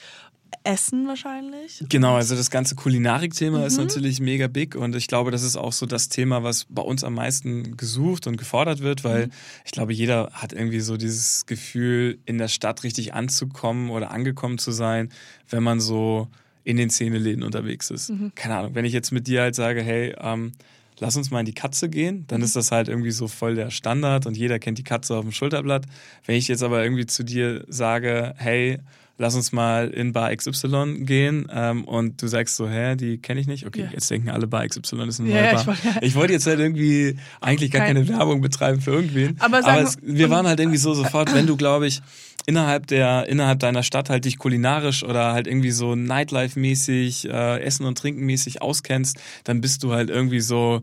[0.64, 1.84] Essen wahrscheinlich.
[1.88, 5.72] Genau, also das ganze Kulinarik-Thema ist natürlich mega big und ich glaube, das ist auch
[5.72, 9.30] so das Thema, was bei uns am meisten gesucht und gefordert wird, weil
[9.64, 14.56] ich glaube, jeder hat irgendwie so dieses Gefühl, in der Stadt richtig anzukommen oder angekommen
[14.56, 15.10] zu sein,
[15.50, 16.28] wenn man so
[16.68, 18.12] in den Szeneläden unterwegs ist.
[18.34, 20.52] Keine Ahnung, wenn ich jetzt mit dir halt sage, hey, ähm,
[20.98, 23.70] lass uns mal in die Katze gehen, dann ist das halt irgendwie so voll der
[23.70, 25.86] Standard und jeder kennt die Katze auf dem Schulterblatt.
[26.26, 28.80] Wenn ich jetzt aber irgendwie zu dir sage, hey,
[29.18, 33.40] lass uns mal in Bar XY gehen ähm, und du sagst so, hä, die kenne
[33.40, 33.66] ich nicht.
[33.66, 33.90] Okay, Ja.
[33.92, 35.60] jetzt denken alle Bar XY ist eine neue ja, Bar.
[35.60, 39.36] ich wollte- Ich wollte jetzt halt irgendwie eigentlich gar Kein- keine Werbung betreiben für irgendwen.
[39.40, 42.00] Aber sagen es, wir waren halt irgendwie so sofort, wenn du, glaube ich,
[42.46, 47.84] innerhalb der innerhalb deiner Stadt halt dich kulinarisch oder halt irgendwie so Nightlife-mäßig, äh, Essen
[47.86, 50.82] und Trinken-mäßig auskennst, dann bist du halt irgendwie so,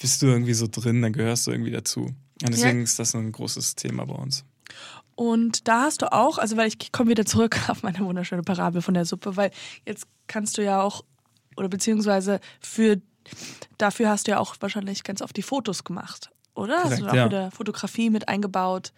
[0.00, 2.06] bist du irgendwie so drin, dann gehörst du irgendwie dazu.
[2.42, 4.44] Und deswegen ist das ein großes Thema bei uns.
[5.16, 8.82] Und da hast du auch, also weil ich komme wieder zurück auf meine wunderschöne Parabel
[8.82, 9.50] von der Suppe, weil
[9.84, 11.04] jetzt kannst du ja auch,
[11.56, 13.00] oder beziehungsweise für
[13.78, 16.76] dafür hast du ja auch wahrscheinlich ganz oft die Fotos gemacht, oder?
[16.76, 17.24] hast Korrekt, du auch ja.
[17.26, 18.92] wieder Fotografie mit eingebaut?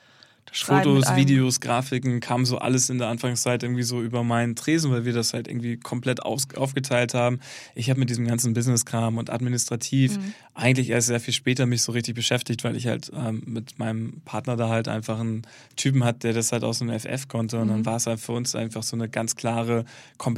[0.53, 5.05] Fotos, Videos, Grafiken, kam so alles in der Anfangszeit irgendwie so über meinen Tresen, weil
[5.05, 7.41] wir das halt irgendwie komplett aus, aufgeteilt haben.
[7.75, 10.35] Ich habe mit diesem ganzen Business-Kram und administrativ Mhm.
[10.55, 14.21] eigentlich erst sehr viel später mich so richtig beschäftigt, weil ich halt ähm, mit meinem
[14.25, 15.43] Partner da halt einfach einen
[15.77, 17.59] Typen hat, der das halt aus dem FF konnte.
[17.59, 17.71] Und Mhm.
[17.71, 19.85] dann war es halt für uns einfach so eine ganz klare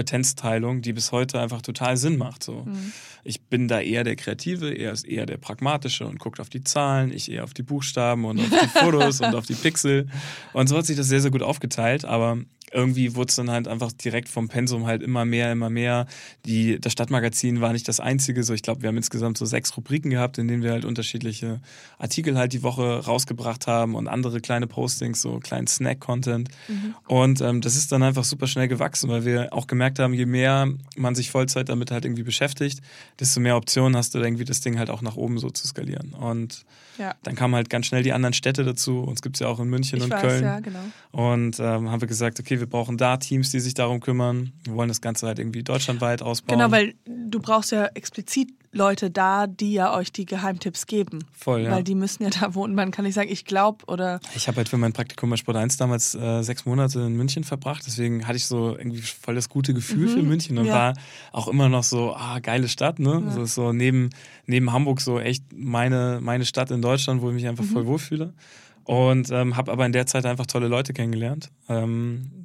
[0.00, 2.42] Kompetenzteilung, die bis heute einfach total Sinn macht.
[2.42, 2.62] So.
[2.64, 2.92] Mhm.
[3.22, 6.64] Ich bin da eher der Kreative, er ist eher der Pragmatische und guckt auf die
[6.64, 9.99] Zahlen, ich eher auf die Buchstaben und auf die Fotos und auf die Pixel.
[10.52, 12.38] Und so hat sich das sehr, sehr gut aufgeteilt, aber
[12.72, 16.06] irgendwie wurde es dann halt einfach direkt vom Pensum halt immer mehr, immer mehr.
[16.46, 19.76] Die, das Stadtmagazin war nicht das einzige, so ich glaube, wir haben insgesamt so sechs
[19.76, 21.60] Rubriken gehabt, in denen wir halt unterschiedliche
[21.98, 26.48] Artikel halt die Woche rausgebracht haben und andere kleine Postings, so kleinen Snack-Content.
[27.08, 30.26] Und ähm, das ist dann einfach super schnell gewachsen, weil wir auch gemerkt haben, je
[30.26, 32.80] mehr man sich Vollzeit damit halt irgendwie beschäftigt,
[33.18, 36.12] desto mehr Optionen hast du, irgendwie das Ding halt auch nach oben so zu skalieren.
[36.14, 36.64] Und
[36.98, 37.14] Ja.
[37.22, 39.00] dann kamen halt ganz schnell die anderen Städte dazu.
[39.00, 40.44] Uns gibt es ja auch in München Ich und weiß, Köln.
[40.44, 40.80] ja, genau.
[41.12, 44.52] Und ähm, haben wir gesagt, okay, wir brauchen da Teams, die sich darum kümmern.
[44.64, 46.58] Wir wollen das Ganze halt irgendwie deutschlandweit ausbauen.
[46.58, 51.24] Genau, weil du brauchst ja explizit Leute da, die ja euch die Geheimtipps geben.
[51.32, 51.72] Voll, ja.
[51.72, 52.76] Weil die müssen ja da wohnen.
[52.76, 55.56] Man kann nicht sagen, ich glaube oder Ich habe halt für mein Praktikum bei Sport
[55.56, 57.82] 1 damals äh, sechs Monate in München verbracht.
[57.84, 60.68] Deswegen hatte ich so irgendwie voll das gute Gefühl für München und Mhm.
[60.68, 60.74] ja.
[60.74, 60.94] war
[61.32, 63.32] auch immer noch so, ah, geile Stadt, ne?
[63.34, 64.10] So, so neben,
[64.46, 67.68] neben Hamburg so echt meine, meine Stadt in Deutschland, wo ich mich einfach Mhm.
[67.70, 68.34] voll wohlfühle.
[68.84, 71.50] Und ähm, habe aber in der Zeit einfach tolle Leute kennengelernt.
[71.68, 72.39] Ähm,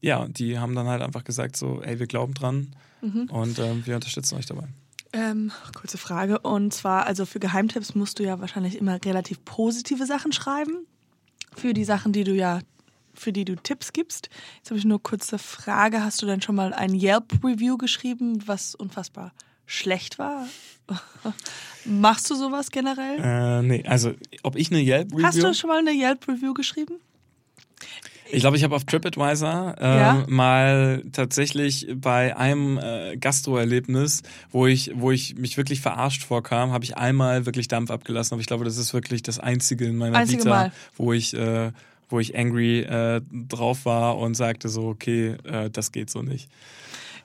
[0.00, 3.28] ja, und die haben dann halt einfach gesagt so, ey, wir glauben dran Mhm.
[3.30, 4.68] und ähm, wir unterstützen euch dabei.
[5.12, 6.38] Ähm, kurze Frage.
[6.40, 10.86] Und zwar, also für Geheimtipps musst du ja wahrscheinlich immer relativ positive Sachen schreiben.
[11.56, 12.60] Für die Sachen, die du ja,
[13.14, 14.28] für die du Tipps gibst.
[14.58, 16.04] Jetzt habe ich nur kurze Frage.
[16.04, 19.32] Hast du denn schon mal ein Yelp-Review geschrieben, was unfassbar
[19.66, 20.46] schlecht war?
[21.84, 23.18] Machst du sowas generell?
[23.18, 25.24] Äh, nee, also ob ich eine Yelp-Review...
[25.26, 26.94] Hast du schon mal eine Yelp-Review geschrieben?
[28.32, 30.24] Ich glaube, ich habe auf TripAdvisor äh, Ja?
[30.28, 36.84] mal tatsächlich bei einem äh, Gastroerlebnis, wo ich, wo ich mich wirklich verarscht vorkam, habe
[36.84, 38.34] ich einmal wirklich Dampf abgelassen.
[38.34, 40.72] Aber ich glaube, das ist wirklich das einzige in meiner Einzige Vita, Mal.
[40.96, 41.72] wo ich, äh,
[42.08, 46.48] wo ich angry äh, drauf war und sagte so, okay, äh, das geht so nicht.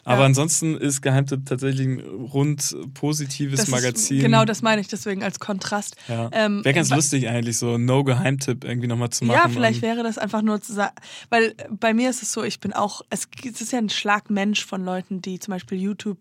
[0.05, 0.25] Aber Ja.
[0.27, 4.17] ansonsten ist Geheimtipp tatsächlich ein rund positives Das Magazin.
[4.17, 5.95] Ist, genau das meine ich deswegen als Kontrast.
[6.07, 6.29] Ja.
[6.31, 9.37] Ähm, Wäre ganz lustig eigentlich, so No-Geheimtipp irgendwie nochmal zu machen.
[9.37, 10.93] Ja, vielleicht wäre das einfach nur zu sagen,
[11.29, 14.63] weil bei mir ist es so, ich bin auch, es es ist ja ein Schlagmensch
[14.63, 16.19] von Leuten, die zum Beispiel YouTube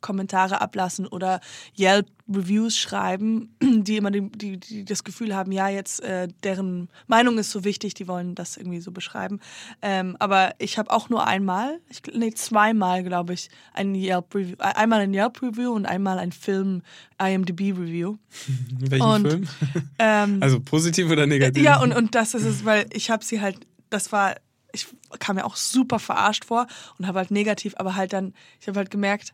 [0.00, 1.40] Kommentare ablassen oder
[1.78, 6.88] Yelp Reviews schreiben, die immer die, die, die das Gefühl haben, ja, jetzt äh, deren
[7.06, 9.40] Meinung ist so wichtig, die wollen das irgendwie so beschreiben.
[9.82, 14.56] Ähm, aber ich habe auch nur einmal, ich, nee, zweimal, glaube ich, ein Yelp Review,
[14.58, 16.82] äh, einmal ein Yelp Review und einmal ein Film
[17.22, 18.16] IMDb Review.
[18.78, 19.48] Welchen Und, Film?
[19.98, 21.62] Ähm, Also positiv oder negativ?
[21.62, 24.34] ja, und, und das ist es, weil ich habe sie halt, das war,
[24.72, 24.86] ich
[25.20, 26.66] kam mir auch super verarscht vor
[26.98, 29.32] und habe halt negativ, aber halt dann, ich habe halt gemerkt,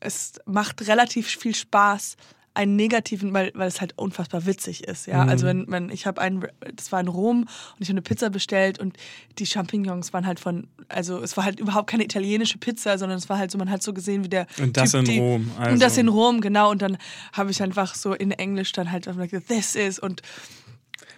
[0.00, 2.16] es macht relativ viel Spaß,
[2.54, 5.24] einen negativen, weil, weil es halt unfassbar witzig ist, ja.
[5.24, 5.28] Mhm.
[5.28, 7.48] Also wenn, wenn ich habe einen, das war in Rom und
[7.80, 8.96] ich habe eine Pizza bestellt und
[9.38, 13.28] die Champignons waren halt von, also es war halt überhaupt keine italienische Pizza, sondern es
[13.28, 15.50] war halt so, man hat so gesehen, wie der Und das typ, in die, Rom,
[15.58, 16.00] Und das also.
[16.00, 16.70] in Rom, genau.
[16.70, 16.96] Und dann
[17.34, 20.22] habe ich einfach so in Englisch dann halt einfach gesagt, this is und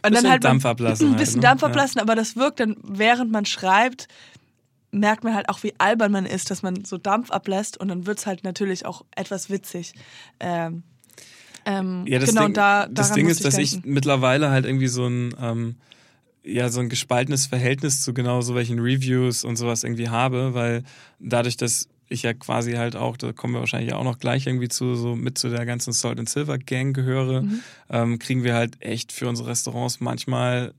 [0.03, 1.43] und Bisschen dann halt Dampf ablassen Ein halt, bisschen ne?
[1.43, 1.69] Dampf Ja.
[1.69, 4.09] ablassen, aber das wirkt dann, während man schreibt,
[4.91, 8.07] merkt man halt auch, wie albern man ist, dass man so Dampf ablässt und dann
[8.07, 9.93] wird es halt natürlich auch etwas witzig.
[10.41, 10.83] Ähm,
[11.67, 13.93] ähm, Ja, das genau, Ding, da, das Ding ist, dass ich denken.
[13.93, 15.77] mittlerweile halt irgendwie so ein, ähm,
[16.43, 20.85] ja, so ein gespaltenes Verhältnis zu genau so welchen Reviews und sowas irgendwie habe, weil
[21.19, 24.69] dadurch, dass ich ja quasi halt auch, da kommen wir wahrscheinlich auch noch gleich irgendwie
[24.69, 27.61] zu, so mit zu der ganzen Salt and Silver Gang gehöre, Mhm.
[27.91, 30.73] ähm, kriegen wir halt echt für unsere Restaurants manchmal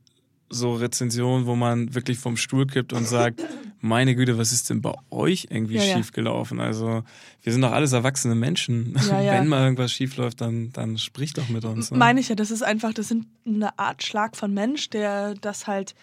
[0.49, 3.39] so Rezensionen, wo man wirklich vom Stuhl kippt und sagt,
[3.81, 6.59] meine Güte, was ist denn bei euch irgendwie Ja, schiefgelaufen?
[6.59, 7.03] Also
[7.43, 8.95] wir sind doch alles erwachsene Menschen.
[9.09, 9.33] Ja, ja.
[9.33, 11.91] Wenn mal irgendwas schief läuft, dann, dann sprich doch mit uns.
[11.91, 11.97] Ne?
[11.97, 15.67] Meine ich ja, das ist einfach, das sind eine Art Schlag von Mensch, der das
[15.67, 15.95] halt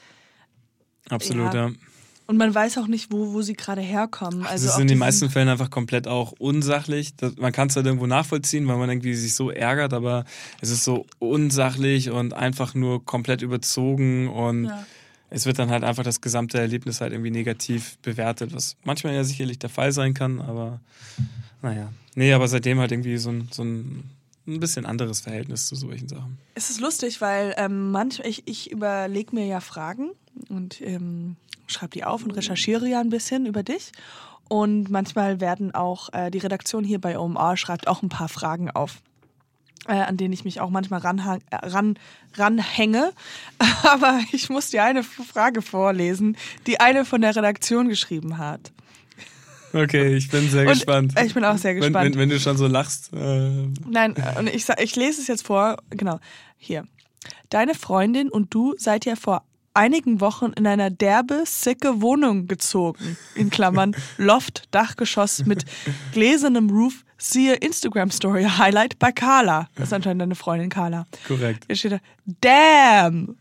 [1.09, 1.70] Absolut, Ja.
[2.29, 4.41] Und man weiß auch nicht, wo, wo sie gerade herkommen.
[4.41, 7.14] Also Also es ist in den meisten Fällen einfach komplett auch unsachlich.
[7.16, 10.24] Das, man kann es halt irgendwo nachvollziehen, weil man irgendwie sich so ärgert, aber
[10.61, 14.85] es ist so unsachlich und einfach nur komplett überzogen und Ja.
[15.31, 19.24] Es wird dann halt einfach das gesamte Erlebnis halt irgendwie negativ bewertet, was manchmal ja
[19.24, 20.81] sicherlich der Fall sein kann, aber
[21.62, 21.93] naja.
[22.14, 24.05] Nee, aber seitdem halt irgendwie so ein, so ein,
[24.47, 26.39] ein bisschen anderes Verhältnis zu solchen Sachen.
[26.55, 30.11] Es ist lustig, weil ähm, manchmal, ich, ich überlege mir ja Fragen
[30.49, 33.93] und ähm, schreibe die auf und recherchiere ja ein bisschen über dich.
[34.49, 38.70] Und manchmal werden auch, äh, die Redaktion hier bei OMR schreibt auch ein paar Fragen
[38.70, 39.03] auf,
[39.89, 41.99] äh, an denen ich mich auch manchmal ranhang, äh, ran,
[42.34, 43.12] ranhänge.
[43.82, 48.72] Aber ich muss dir eine Frage vorlesen, die eine von der Redaktion geschrieben hat.
[49.72, 51.14] Okay, ich bin sehr Und gespannt.
[51.22, 52.14] ich bin auch sehr Wenn, gespannt.
[52.14, 53.12] wenn, wenn du schon so lachst.
[53.12, 55.76] Äh, Nein, äh, und ich, ich lese es jetzt vor.
[55.91, 56.18] Genau.
[56.57, 56.87] Hier.
[57.51, 59.43] Deine Freundin und du seid ja vor
[59.77, 63.16] einigen Wochen in einer derbe, sicke Wohnung gezogen.
[63.35, 65.64] In Klammern Loft, Dachgeschoss mit
[66.12, 67.05] gläsernem Roof.
[67.18, 69.68] Siehe Instagram Story Highlight bei Carla.
[69.74, 71.07] Das ist anscheinend deine Freundin Carla.
[71.27, 71.64] korrekt.
[71.66, 71.99] Hier steht da,
[72.43, 73.37] damn.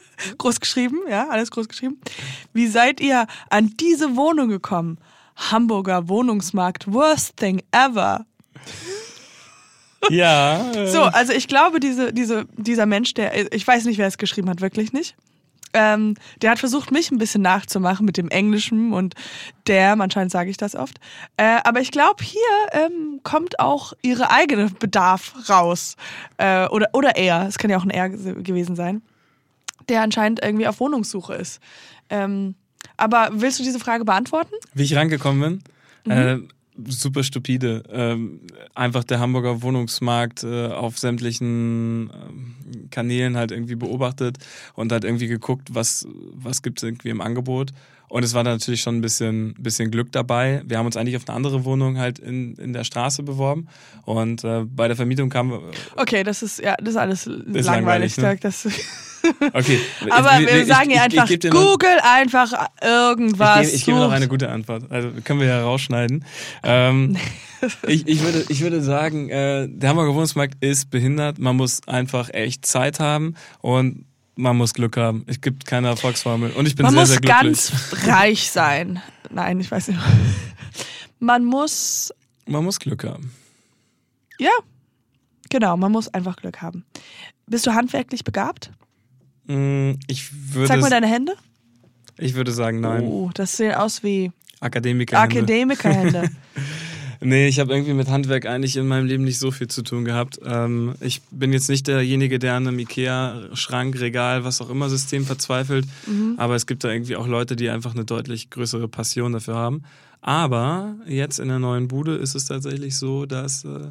[0.38, 2.00] groß geschrieben, ja, alles groß geschrieben.
[2.52, 4.98] Wie seid ihr an diese Wohnung gekommen?
[5.36, 8.24] Hamburger Wohnungsmarkt, worst thing ever.
[10.10, 10.70] Ja.
[10.74, 14.18] Äh, So, also ich glaube, diese, diese, dieser Mensch, der, ich weiß nicht, wer es
[14.18, 15.16] geschrieben hat, wirklich nicht.
[15.72, 19.14] Ähm, der hat versucht, mich ein bisschen nachzumachen mit dem Englischen und
[19.66, 20.98] der, anscheinend sage ich das oft.
[21.36, 22.40] Äh, aber ich glaube, hier
[22.72, 25.96] ähm, kommt auch ihre eigene Bedarf raus.
[26.38, 29.02] Äh, oder, oder er, es kann ja auch ein er gewesen sein,
[29.88, 31.60] der anscheinend irgendwie auf Wohnungssuche ist.
[32.08, 32.54] Ähm,
[32.96, 34.54] aber willst du diese Frage beantworten?
[34.72, 35.60] Wie ich rangekommen
[36.04, 36.14] bin?
[36.14, 36.48] Mhm.
[36.84, 37.82] Super stupide.
[37.90, 38.40] Ähm,
[38.74, 44.38] einfach der Hamburger Wohnungsmarkt äh, auf sämtlichen ähm, Kanälen halt irgendwie beobachtet
[44.74, 47.72] und halt irgendwie geguckt, was, was gibt es irgendwie im Angebot.
[48.08, 50.62] Und es war da natürlich schon ein bisschen, bisschen Glück dabei.
[50.66, 53.66] Wir haben uns eigentlich auf eine andere Wohnung halt in, in der Straße beworben.
[54.04, 55.60] Und äh, bei der Vermietung kam.
[55.96, 58.16] Okay, das ist ja, das ist alles langweilig.
[58.16, 58.36] langweilig, ne?
[58.40, 58.68] Das,
[59.54, 59.80] Okay.
[60.10, 63.62] aber Ich- wir ich- sagen ich- ich- ich einfach, geb dir noch- Google einfach irgendwas.
[63.66, 64.84] Ich gebe, ich gebe noch eine gute Antwort.
[64.90, 66.24] Also können wir ja rausschneiden.
[66.62, 67.16] Ähm,
[67.88, 71.40] ich, ich, würde, ich würde sagen, äh, der Hamburger Wohnungsmarkt ist behindert.
[71.40, 74.04] Man muss einfach echt Zeit haben und
[74.36, 75.24] man muss Glück haben.
[75.26, 76.52] Es gibt keine Erfolgsformel.
[76.52, 77.42] Und ich bin Man sehr, muss sehr glücklich.
[77.42, 77.72] ganz
[78.06, 79.00] reich sein.
[79.30, 80.00] Nein, ich weiß nicht.
[81.18, 82.12] Man muss,
[82.46, 83.32] Man muss Glück haben.
[84.38, 84.50] ja,
[85.50, 86.84] genau, man muss einfach Glück haben.
[87.46, 88.70] Bist du handwerklich begabt?
[89.46, 91.32] Mm, Ich würde, Zeig mal deine Hände.
[92.18, 93.04] ich würde sagen, nein.
[93.04, 94.30] Oh, das sehen aus wie
[94.60, 95.18] Akademiker.
[95.20, 96.30] Akademikerhände.
[97.20, 100.04] Nee, ich habe irgendwie mit Handwerk eigentlich in meinem Leben nicht so viel zu tun
[100.04, 100.38] gehabt.
[100.44, 105.24] Ähm, ich bin jetzt nicht derjenige, der an einem Ikea-Schrank, Regal, was auch immer System
[105.24, 105.86] verzweifelt.
[106.36, 109.82] Aber es gibt da irgendwie auch Leute, die einfach eine deutlich größere Passion dafür haben.
[110.20, 113.90] Aber jetzt in der neuen Bude ist es tatsächlich so, dass äh,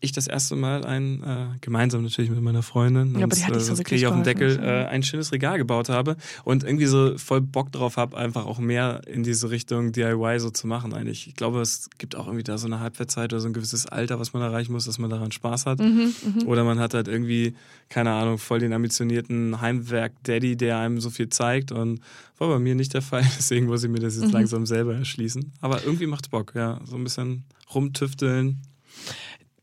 [0.00, 3.58] ich das erste Mal ein, äh, gemeinsam natürlich mit meiner Freundin, Ja, aber die äh,
[3.60, 7.40] so wirklich auf den Deckel, äh, ein schönes Regal gebaut habe und irgendwie so voll
[7.40, 11.26] Bock drauf habe, einfach auch mehr in diese Richtung DIY so zu machen eigentlich.
[11.26, 14.20] Ich glaube, es gibt auch irgendwie da so eine Halbwertszeit oder so ein gewisses Alter,
[14.20, 15.80] was man erreichen muss, dass man daran Spaß hat.
[15.80, 16.14] Mhm,
[16.46, 17.54] Oder man hat halt irgendwie,
[17.88, 22.00] keine Ahnung, voll den ambitionierten Heimwerk-Daddy, der einem so viel zeigt und
[22.38, 24.32] war bei mir nicht der Fall, deswegen muss ich mir das jetzt Mhm.
[24.32, 25.52] langsam selber erschließen.
[25.60, 26.78] Aber irgendwie macht's Bock, ja.
[26.84, 27.42] So ein bisschen
[27.74, 28.58] rumtüfteln.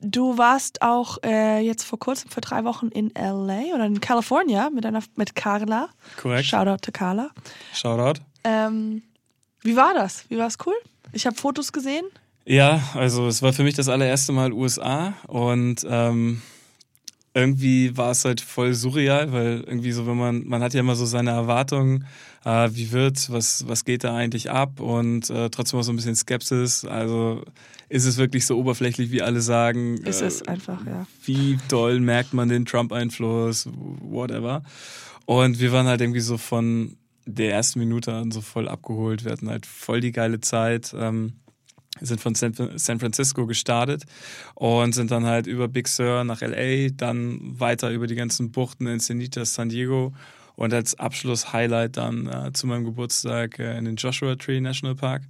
[0.07, 4.69] Du warst auch äh, jetzt vor kurzem für drei Wochen in LA oder in California
[4.69, 5.89] mit einer mit Carla.
[6.15, 6.45] Korrekt.
[6.45, 7.31] Shoutout to Carla.
[7.73, 8.21] Shoutout.
[8.43, 9.01] Ähm,
[9.61, 10.29] wie war das?
[10.29, 10.75] Wie war es cool?
[11.11, 12.05] Ich habe Fotos gesehen.
[12.45, 16.43] Ja, also es war für mich das allererste Mal USA und ähm,
[17.33, 20.95] irgendwie war es halt voll surreal, weil irgendwie so, wenn man, man hat ja immer
[20.95, 22.05] so seine Erwartungen,
[22.45, 25.95] äh, wie wird's, was, was geht da eigentlich ab und äh, trotzdem auch so ein
[25.95, 26.85] bisschen Skepsis.
[26.85, 27.43] Also
[27.89, 29.97] ist es wirklich so oberflächlich, wie alle sagen?
[29.97, 31.07] Ist äh, es einfach, ja.
[31.25, 34.63] wie doll merkt man den Trump-Einfluss, whatever.
[35.25, 39.25] Und wir waren halt irgendwie so von der ersten Minute an so voll abgeholt.
[39.25, 40.95] Wir hatten halt voll die geile Zeit.
[40.97, 41.33] Ähm,
[41.97, 44.03] wir sind von San Francisco gestartet
[44.53, 48.85] und sind dann halt über Big Sur nach LA, dann weiter über die ganzen Buchten
[48.85, 50.13] in Encinitas, San Diego
[50.55, 55.23] und als Abschluss-Highlight dann äh, zu meinem Geburtstag äh, in den Joshua Tree National Park.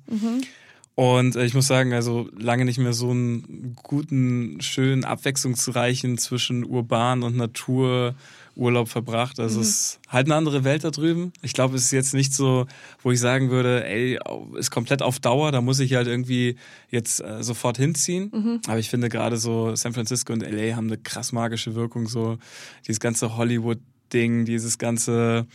[0.96, 6.64] Und äh, ich muss sagen, also lange nicht mehr so einen guten, schönen, abwechslungsreichen zwischen
[6.64, 8.16] urban und Natur
[8.56, 9.38] Urlaub verbracht.
[9.40, 11.34] Also es ist halt eine andere Welt da drüben.
[11.42, 12.68] Ich glaube, es ist jetzt nicht so,
[13.04, 14.18] wo ich sagen würde, ey,
[14.58, 16.56] ist komplett auf Dauer, da muss ich halt irgendwie
[16.90, 18.32] jetzt äh, sofort hinziehen.
[18.68, 22.38] Aber ich finde gerade so San Francisco und LA haben eine krass magische Wirkung, so
[22.88, 23.36] dieses ganze
[24.06, 25.48] Hollywood-Ding, dieses ganze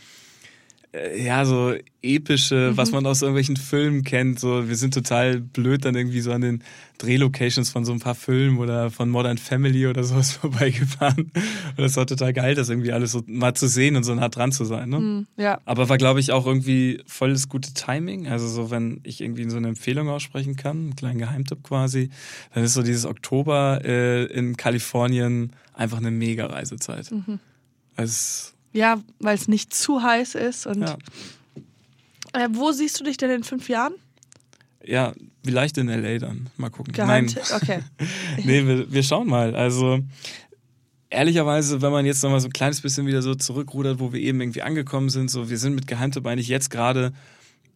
[0.93, 4.39] äh, ja, so epische, was man aus irgendwelchen Filmen kennt.
[4.39, 6.63] So, wir sind total blöd dann irgendwie so an den
[6.97, 11.31] Drehlocations von so ein paar Filmen oder von Modern Family oder sowas vorbeigefahren.
[11.31, 14.29] Und das war total geil, das irgendwie alles so mal zu sehen und so nah
[14.29, 14.89] dran zu sein.
[14.89, 14.97] Ne?
[14.97, 15.61] Hm, ja.
[15.65, 18.27] Aber war, glaube ich, auch irgendwie volles gute Timing.
[18.27, 22.09] Also so, wenn ich irgendwie so eine Empfehlung aussprechen kann, einen kleinen Geheimtipp quasi,
[22.53, 27.11] dann ist so dieses Oktober äh, in Kalifornien einfach eine mega Reisezeit.
[27.11, 27.39] Mhm.
[28.01, 30.67] Also, Ja, weil es nicht zu heiß ist.
[30.67, 30.97] Und ja.
[32.33, 33.93] äh, wo siehst du dich denn in fünf Jahren?
[34.83, 36.17] ja, vielleicht in L.A.
[36.17, 36.49] dann.
[36.57, 36.93] Mal gucken.
[36.93, 37.43] Geheimtipp.
[37.49, 37.61] Nein.
[37.61, 37.79] Okay.
[38.43, 39.55] nee, wir, wir schauen mal.
[39.55, 39.99] Also
[41.09, 44.41] ehrlicherweise, wenn man jetzt nochmal so ein kleines bisschen wieder so zurückrudert, wo wir eben
[44.41, 47.13] irgendwie angekommen sind, so wir sind mit Geheimtipp eigentlich jetzt gerade,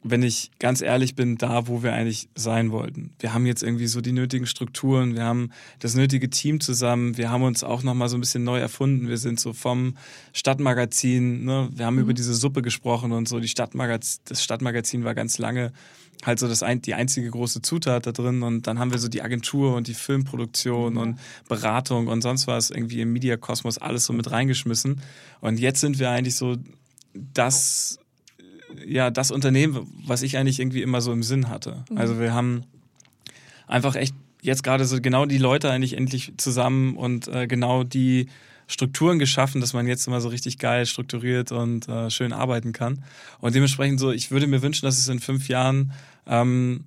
[0.08, 3.16] wenn ich ganz ehrlich bin, da, wo wir eigentlich sein wollten.
[3.18, 5.49] Wir haben jetzt irgendwie so die nötigen Strukturen, wir haben
[5.80, 9.08] das nötige Team zusammen, wir haben uns auch nochmal so ein bisschen neu erfunden.
[9.08, 9.97] Wir sind so vom
[10.32, 11.70] Stadtmagazin, ne?
[11.72, 13.39] wir haben über diese Suppe gesprochen und so.
[13.39, 15.72] Die Stadtmagazin, das Stadtmagazin war ganz lange
[16.24, 19.08] halt so das ein, die einzige große Zutat da drin und dann haben wir so
[19.08, 24.14] die Agentur und die Filmproduktion und Beratung und sonst was irgendwie im Mediakosmos alles so
[24.14, 25.01] mit reingeschmissen
[25.41, 26.56] und jetzt sind wir eigentlich so
[27.14, 27.99] das
[28.86, 31.84] ja das Unternehmen, was ich eigentlich irgendwie immer so im Sinn hatte.
[31.96, 32.64] Also wir haben
[33.68, 38.28] einfach echt jetzt gerade so genau die Leute eigentlich endlich zusammen und äh, genau die
[38.68, 43.04] Strukturen geschaffen, dass man jetzt immer so richtig geil strukturiert und äh, schön arbeiten kann.
[43.40, 45.92] Und dementsprechend so, ich würde mir wünschen, dass es in fünf Jahren
[46.28, 46.86] ähm,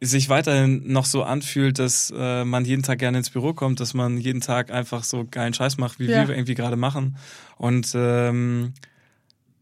[0.00, 3.94] sich weiterhin noch so anfühlt, dass äh, man jeden Tag gerne ins Büro kommt, dass
[3.94, 6.26] man jeden Tag einfach so geilen Scheiß macht, wie Ja.
[6.26, 7.16] wir irgendwie gerade machen.
[7.56, 8.72] Und ähm,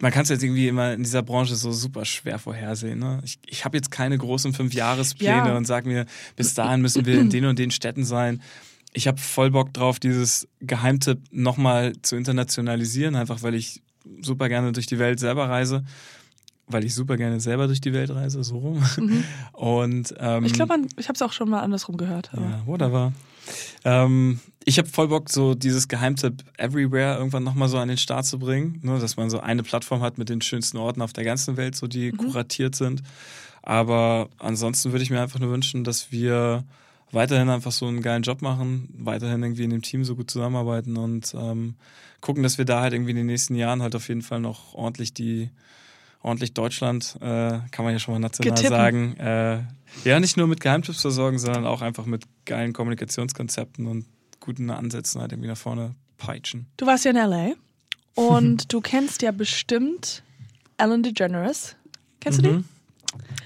[0.01, 2.98] man kann es jetzt irgendwie immer in dieser Branche so super schwer vorhersehen.
[2.98, 3.20] Ne?
[3.24, 5.57] Ich, ich habe jetzt keine großen Fünfjahrespläne Ja.
[5.57, 8.40] und sage mir, bis dahin müssen wir in den und den Städten sein.
[8.92, 13.82] Ich habe voll Bock drauf, dieses Geheimtipp nochmal zu internationalisieren, einfach weil ich
[14.22, 15.84] super gerne durch die Welt selber reise.
[16.66, 18.82] Weil ich super gerne selber durch die Welt reise, so rum.
[19.53, 22.30] Und ähm, Ich glaube, ich habe es auch schon mal andersrum gehört.
[22.32, 22.42] Aber.
[22.42, 23.12] ja, wunderbar.
[23.84, 28.26] Ähm, ich habe voll Bock, so dieses Geheimtipp Everywhere irgendwann nochmal so an den Start
[28.26, 28.78] zu bringen.
[28.82, 31.74] Ne, dass man so eine Plattform hat mit den schönsten Orten auf der ganzen Welt,
[31.74, 33.03] so die kuratiert sind.
[33.62, 36.64] Aber ansonsten würde ich mir einfach nur wünschen, dass wir
[37.12, 40.97] weiterhin einfach so einen geilen Job machen, weiterhin irgendwie in dem Team so gut zusammenarbeiten
[40.97, 41.74] und ähm,
[42.20, 44.74] gucken, dass wir da halt irgendwie in den nächsten Jahren halt auf jeden Fall noch
[44.74, 45.51] ordentlich die
[46.22, 48.76] ordentlich Deutschland, äh, kann man ja schon mal national Getippen.
[48.76, 49.62] sagen, äh,
[50.04, 54.06] ja, nicht nur mit Geheimtipps versorgen, sondern auch einfach mit geilen Kommunikationskonzepten und
[54.38, 56.66] guten Ansätzen halt irgendwie nach vorne peitschen.
[56.76, 57.52] Du warst ja in L.A.
[58.14, 60.22] und du kennst ja bestimmt
[60.76, 61.76] Ellen DeGeneres.
[62.20, 62.64] Kennst du Mhm.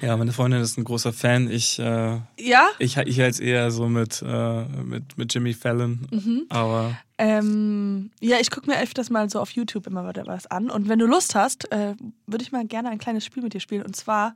[0.02, 1.50] Ja, meine Freundin ist ein großer Fan.
[1.50, 2.18] Ich, äh?
[2.38, 2.68] Ja.
[2.78, 6.46] ich, ich als eher so mit, äh, mit, mit Jimmy Fallon, Mhm.
[6.50, 10.68] aber Ähm, ja, ich gucke mir öfters mal so auf YouTube immer wieder was an.
[10.68, 11.94] Und wenn du Lust hast, äh,
[12.26, 13.82] würde ich mal gerne ein kleines Spiel mit dir spielen.
[13.82, 14.34] Und zwar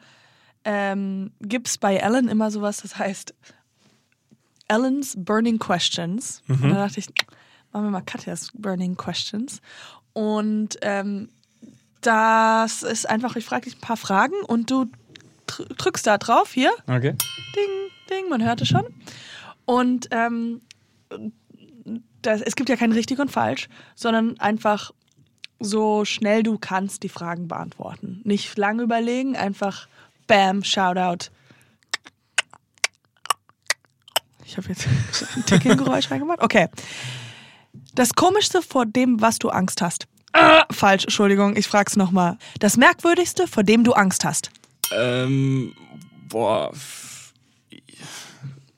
[0.64, 3.34] ähm, gibt es bei Ellen immer sowas, das heißt
[4.68, 6.42] Ellen's Burning Questions.
[6.48, 7.06] Und dann dachte ich,
[7.72, 9.60] machen wir mal Katjas Burning Questions.
[10.12, 11.28] Und ähm,
[12.00, 14.86] das ist einfach, ich frage dich ein paar Fragen und du
[15.48, 16.70] drückst da drauf, hier.
[16.86, 17.14] okay.
[17.56, 17.70] Ding,
[18.10, 18.86] ding, man hört es schon.
[19.64, 20.62] Und ähm,
[22.22, 24.92] das, es gibt ja kein richtig und falsch, sondern einfach
[25.60, 28.20] so schnell du kannst die Fragen beantworten.
[28.24, 29.88] Nicht lange überlegen, einfach
[30.26, 31.30] Bam, Shoutout.
[34.44, 34.86] Ich habe jetzt
[35.36, 36.42] ein Ticking-Geräusch reingemacht.
[36.42, 36.68] Okay.
[37.94, 40.06] Das Komischste vor dem, was du Angst hast.
[40.32, 42.38] Ah, falsch, Entschuldigung, ich frag's nochmal.
[42.60, 44.50] Das Merkwürdigste, vor dem du Angst hast.
[44.92, 45.74] Ähm,
[46.28, 46.72] boah.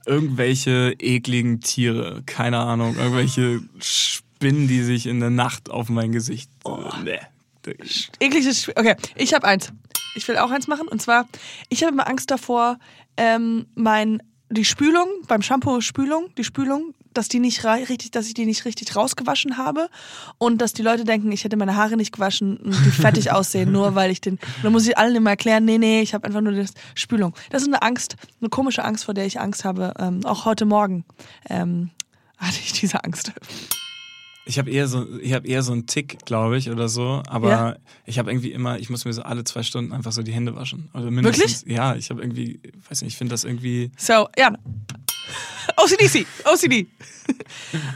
[0.06, 6.50] Irgendwelche ekligen Tiere, keine Ahnung, irgendwelche Spinnen, die sich in der Nacht auf mein Gesicht.
[7.04, 7.20] Nee.
[8.18, 8.74] ekliges Spiel.
[8.76, 9.72] Okay, ich habe eins.
[10.16, 10.88] Ich will auch eins machen.
[10.88, 11.28] Und zwar,
[11.68, 12.78] ich habe immer Angst davor,
[13.16, 18.34] ähm, mein, die Spülung, beim Shampoo Spülung, die Spülung, dass die nicht richtig, dass ich
[18.34, 19.88] die nicht richtig rausgewaschen habe
[20.38, 23.72] und dass die Leute denken, ich hätte meine Haare nicht gewaschen und die fertig aussehen,
[23.72, 24.34] nur weil ich den.
[24.34, 27.34] Und dann muss ich allen immer erklären, nee, nee, ich habe einfach nur das Spülung.
[27.50, 29.94] Das ist eine Angst, eine komische Angst, vor der ich Angst habe.
[29.98, 31.04] Ähm, auch heute Morgen
[31.48, 31.90] ähm,
[32.38, 33.32] hatte ich diese Angst.
[34.46, 37.22] Ich habe eher so, ich habe eher so einen Tick, glaube ich, oder so.
[37.28, 37.76] Aber Ja?
[38.04, 40.56] ich habe irgendwie immer, ich muss mir so alle zwei Stunden einfach so die Hände
[40.56, 40.88] waschen.
[40.92, 43.92] Also mindestens, Ja, ich habe irgendwie, weiß nicht, ich finde das irgendwie.
[43.96, 44.52] So, ja.
[45.76, 46.86] OCDC, OCD.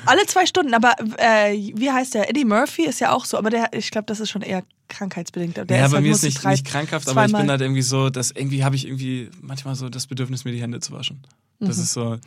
[0.06, 2.30] Alle zwei Stunden, aber äh, wie heißt der?
[2.30, 5.56] Eddie Murphy ist ja auch so, aber der, ich glaube, das ist schon eher krankheitsbedingt.
[5.56, 7.60] Der ja, ist bei halt mir ist nicht, drei- nicht krankhaft, aber ich bin halt
[7.60, 10.92] irgendwie so, dass irgendwie habe ich irgendwie manchmal so das Bedürfnis, mir die Hände zu
[10.92, 11.22] waschen.
[11.60, 12.18] Das ist so.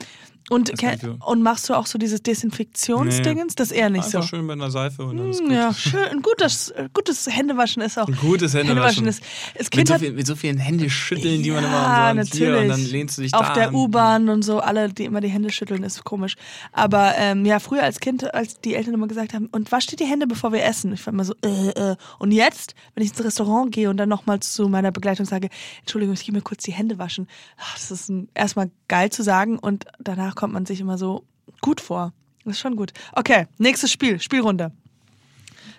[0.50, 0.72] Und,
[1.02, 1.18] so.
[1.26, 3.56] und machst du auch so dieses Desinfektionsdingens?
[3.56, 4.20] Das eher nicht so.
[4.20, 5.56] Einfach schön mit einer Seife und dann ist Hm, gut.
[5.56, 6.06] Ja, schön.
[6.06, 8.08] Ein gutes, gutes Händewaschen ist auch.
[8.08, 9.08] Ein gutes Händewaschen.
[9.08, 9.22] ist.
[9.58, 12.58] Das Mit so, viel, mit so vielen Händeschütteln, die man Ja, immer so und hier
[12.60, 13.74] und dann lehnst du dich auf da der.
[13.74, 16.36] U-Bahn und so, alle, die immer die Hände schütteln, ist komisch.
[16.72, 19.98] Aber ähm, ja, früher als Kind, als die Eltern immer gesagt haben, und wasch dir
[19.98, 20.94] die Hände, bevor wir essen.
[20.94, 21.96] Ich war immer so, äh, äh.
[22.20, 25.50] Und jetzt, wenn ich ins Restaurant gehe und dann nochmal zu meiner Begleitung sage,
[25.82, 27.28] Entschuldigung, ich gehe mir kurz die Hände waschen,
[27.58, 31.26] ach, das ist ein, erstmal geil zu sagen und danach kommt man sich immer so
[31.62, 32.14] gut vor.
[32.46, 32.94] Das ist schon gut.
[33.14, 34.72] Okay, nächstes Spiel, Spielrunde.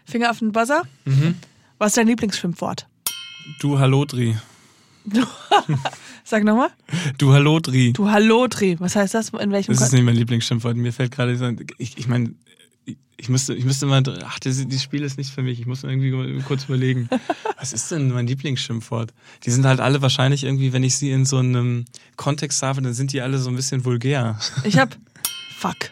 [0.04, 0.82] Finger auf den Buzzer.
[1.06, 1.36] Mhm.
[1.78, 2.86] Was ist dein Lieblingsschimpfwort?
[3.60, 4.36] Du Hallodri.
[6.24, 6.68] Sag nochmal.
[7.16, 7.92] Du Hallodri.
[7.94, 8.76] Du Hallotri.
[8.80, 9.30] Was heißt das?
[9.30, 10.76] In welchem Das ist Kon nicht mein Lieblingsschimpfwort.
[10.76, 12.34] Mir fällt gerade so, ein- ich, ich meine,
[13.16, 15.58] ich, müsste, ich müsste mal, ach, das, dieses Spiel ist nicht für mich.
[15.58, 17.08] Ich muss mir irgendwie kurz überlegen.
[17.58, 19.12] Was ist denn mein Lieblingsschimpfwort?
[19.44, 21.84] Die sind halt alle wahrscheinlich irgendwie, wenn ich sie in so einem
[22.16, 24.38] Kontext habe, dann sind die alle so ein bisschen vulgär.
[24.64, 24.96] Ich hab
[25.58, 25.90] Fuck.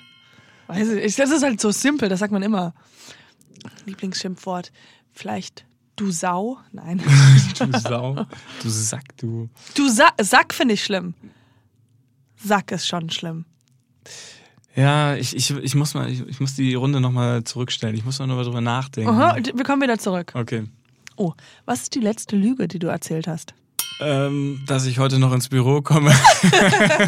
[0.69, 2.73] Weiß ich, das ist halt so simpel, das sagt man immer.
[3.85, 4.71] Lieblingsschimpfwort.
[5.13, 5.67] Vielleicht
[5.97, 6.59] du Sau?
[6.73, 7.03] Nein.
[7.59, 8.27] Du Sau.
[8.63, 9.49] Du Sack, du.
[9.75, 11.15] Du Sa Sack finde ich schlimm.
[12.37, 13.45] Sack ist schon schlimm.
[14.77, 17.97] Ja, ich, ich, ich muss mal, ich, ich muss die Runde nochmal zurückstellen.
[17.97, 19.11] Ich muss mal noch mal drüber nachdenken.
[19.11, 20.33] Aha, wir kommen wieder zurück.
[20.35, 20.65] Okay.
[21.17, 21.33] Oh,
[21.65, 23.55] was ist die letzte Lüge, die du erzählt hast?
[24.01, 26.13] Ähm, dass ich heute noch ins Büro komme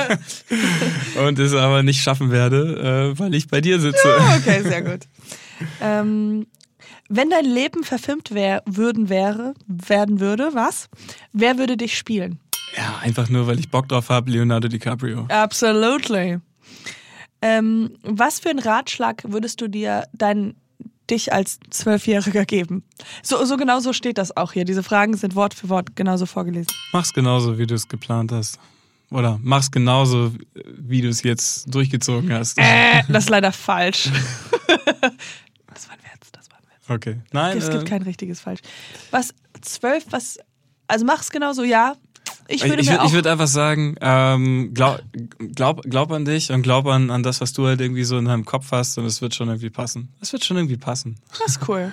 [1.27, 4.17] und es aber nicht schaffen werde, äh, weil ich bei dir sitze.
[4.39, 5.01] Okay, sehr gut.
[5.83, 6.47] ähm,
[7.11, 10.89] wenn dein Leben verfilmt wär, würden wäre, werden würde, was?
[11.35, 12.41] Wer würde dich spielen?
[12.75, 15.27] Ja, einfach nur, weil ich Bock drauf habe, Leonardo DiCaprio.
[15.29, 16.39] Absolutely.
[17.41, 20.55] Ähm, was für einen Ratschlag würdest du dir dein
[21.11, 22.83] dich als Zwölfjähriger geben?
[23.23, 24.65] So, so genau so steht das auch hier.
[24.65, 26.73] Diese Fragen sind Wort für Wort genauso vorgelesen.
[26.93, 28.59] Mach's genauso, wie du es geplant hast.
[29.11, 32.59] Oder mach's genauso, wie du es jetzt durchgezogen hast.
[32.59, 34.11] Äh, das ist leider falsch.
[34.67, 36.91] das war ein Witz, das war ein Witz.
[36.91, 37.17] Okay.
[37.33, 38.61] Nein, Es gibt äh, kein richtiges falsch.
[39.11, 39.33] Was,
[39.63, 40.39] zwölf, was,
[40.89, 41.97] also mach's genauso, ja.
[42.51, 43.05] Ich ich, würde ich, auch...
[43.05, 45.03] ich würde einfach sagen, ähm, glaub,
[45.55, 48.25] glaub, glaub an dich und glaub an, an das, was du halt irgendwie so in
[48.25, 50.09] deinem Kopf hast und es wird schon irgendwie passen.
[50.21, 51.17] Es wird schon irgendwie passen.
[51.39, 51.93] das ist cool.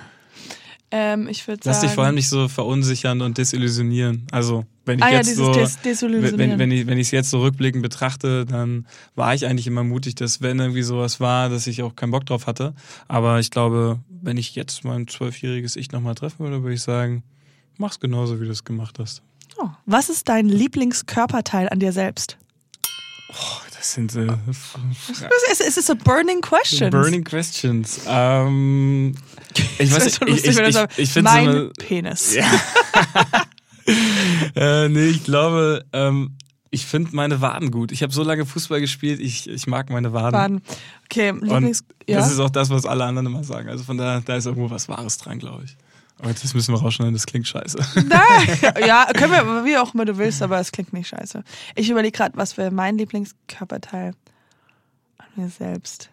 [0.90, 1.74] Ähm, ich würde sagen...
[1.74, 4.26] Lass dich vor allem nicht so verunsichern und desillusionieren.
[4.30, 7.10] Also, wenn ich ah ja, jetzt dieses so, Des wenn, wenn ich wenn ich es
[7.10, 11.50] jetzt so rückblickend betrachte, dann war ich eigentlich immer mutig, dass wenn irgendwie sowas war,
[11.50, 12.72] dass ich auch keinen Bock drauf hatte.
[13.08, 17.24] Aber ich glaube, wenn ich jetzt mein zwölfjähriges Ich nochmal treffen würde, würde ich sagen,
[17.76, 19.22] mach's genauso, wie du es gemacht hast.
[19.58, 19.68] Oh.
[19.86, 22.36] Was ist dein Lieblingskörperteil an dir selbst?
[23.30, 24.26] Oh, das sind äh,
[25.50, 26.90] Es ist, ist so burning questions.
[26.90, 28.00] Burning Questions.
[28.06, 29.14] Ähm,
[29.78, 32.34] ich weiß nicht, so ich, lustig, ich, ich, ich finde mein so eine, Penis.
[32.34, 32.50] Ja.
[34.54, 36.36] äh, nee, ich glaube, ähm,
[36.70, 37.92] ich finde meine Waden gut.
[37.92, 40.32] Ich habe so lange Fußball gespielt, ich, ich mag meine Waden.
[40.32, 40.62] Baden.
[41.04, 41.80] Okay, Lieblings...
[41.80, 42.18] Und Ja?
[42.18, 43.68] das ist auch das, was alle anderen immer sagen.
[43.68, 45.76] Also von da, da ist irgendwo was Wahres dran, glaube ich.
[46.18, 47.78] Aber das müssen wir rausschneiden, das klingt scheiße.
[48.06, 48.74] Nein.
[48.86, 51.44] ja, können wir, wie auch immer du willst, aber es klingt nicht scheiße.
[51.74, 54.14] Ich überlege gerade, was wäre mein Lieblingskörperteil
[55.18, 56.10] an mir selbst.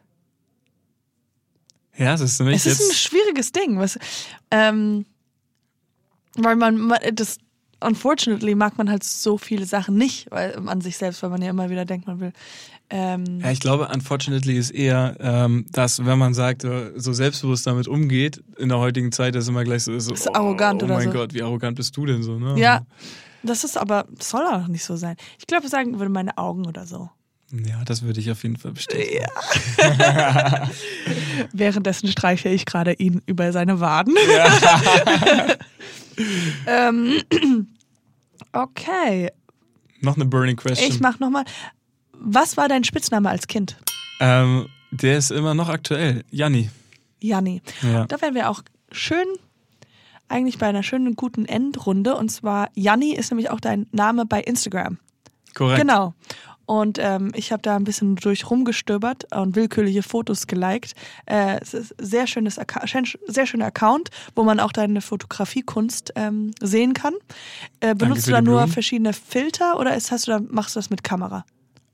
[1.96, 3.80] Ja, das ist nämlich Es ist ein schwieriges Ding.
[3.80, 3.98] Was,
[4.52, 5.06] ähm,
[6.36, 7.38] weil man, man, das,
[7.80, 11.50] unfortunately mag man halt so viele Sachen nicht weil, an sich selbst, weil man ja
[11.50, 12.34] immer wieder denkt, man will.
[12.96, 17.66] Ähm, Ja, ich glaube, unfortunately ist eher, ähm, dass, wenn man sagt, äh, so selbstbewusst
[17.66, 20.90] damit umgeht, in der heutigen Zeit, ist immer gleich so, so Ist arrogant oh, oh
[20.90, 21.18] oder mein so.
[21.18, 22.54] Gott, wie arrogant bist du denn so, ne?
[22.60, 22.86] ja,
[23.42, 25.16] das ist aber, das soll auch nicht so sein.
[25.40, 27.10] Ich glaube, sagen würde meine Augen oder so.
[27.52, 29.26] Ja, das würde ich auf jeden Fall bestätigen.
[31.52, 34.16] Währenddessen streiche ich gerade ihn über seine Waden.
[36.68, 37.22] ähm,
[38.54, 39.32] okay,
[40.02, 40.92] Noch eine Burning Question.
[40.92, 41.46] ich mach nochmal.
[42.26, 43.78] Was war dein Spitzname als Kind?
[44.22, 46.24] ähm, der ist immer noch aktuell.
[46.32, 46.70] Janni.
[47.20, 47.62] Janni.
[47.82, 48.06] Ja.
[48.06, 48.62] Da wären wir auch
[48.92, 49.26] schön,
[50.30, 52.16] eigentlich bei einer schönen, guten Endrunde.
[52.16, 55.00] Und zwar, Janni ist nämlich auch dein Name bei Instagram.
[55.54, 55.82] Korrekt.
[55.82, 56.14] Genau.
[56.66, 60.94] Und ähm, ich habe da ein bisschen durch rumgestöbert und willkürliche Fotos geliked.
[61.26, 62.58] Äh, es ist ein sehr schönes,
[63.28, 67.16] sehr schöner Account, wo man auch deine Fotografiekunst ähm, sehen kann.
[67.82, 70.90] Äh, benutzt du da nur verschiedene Filter oder ist, hast du da, machst du das
[70.90, 71.44] mit Kamera?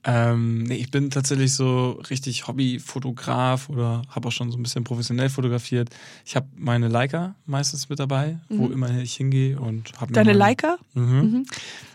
[0.06, 4.86] Ähm, nee, ich bin tatsächlich so richtig Hobbyfotograf oder habe auch schon so ein bisschen
[4.86, 5.90] professionell fotografiert.
[6.26, 10.14] Ich habe meine Leica meistens mit dabei, wo immer ich hingehe und habe Mhm.
[10.14, 10.78] Deine meine, Leica?
[10.94, 11.46] Mhm.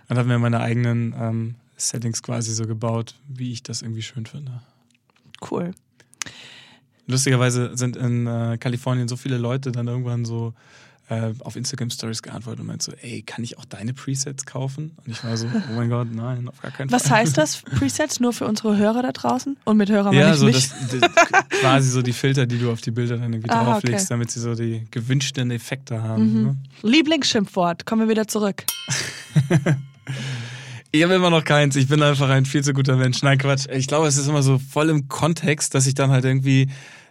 [0.09, 4.27] Und habe mir meine eigenen ähm, Settings quasi so gebaut, wie ich das irgendwie schön
[4.27, 4.61] finde.
[5.51, 5.71] Cool.
[7.07, 10.55] Lustigerweise sind in äh, Kalifornien so viele Leute dann irgendwann so
[11.11, 14.93] äh, auf Instagram Stories geantwortet und meinte so, ey, kann ich auch deine Presets kaufen?
[15.05, 17.19] Und ich war so, oh mein Gott, nein, auf gar keinen Was Fall.
[17.19, 19.57] heißt das, Presets, nur für unsere Hörer da draußen?
[19.65, 20.71] Und mit Hörer meine Ja, ich so mich.
[20.71, 21.11] das, das,
[21.61, 24.15] quasi so die Filter, die du auf die Bilder dann irgendwie Ah, drauflegst, okay.
[24.15, 26.43] damit sie so die gewünschten Effekte haben.
[26.43, 26.57] Ne?
[26.83, 28.65] Lieblingsschimpfwort, kommen wir wieder zurück.
[30.91, 31.75] Ich habe immer noch keins.
[31.75, 33.21] Ich bin einfach ein viel zu guter Mensch.
[33.23, 33.67] Nein, Quatsch.
[33.73, 36.69] Ich glaube, es ist immer so voll im Kontext, dass ich dann halt irgendwie,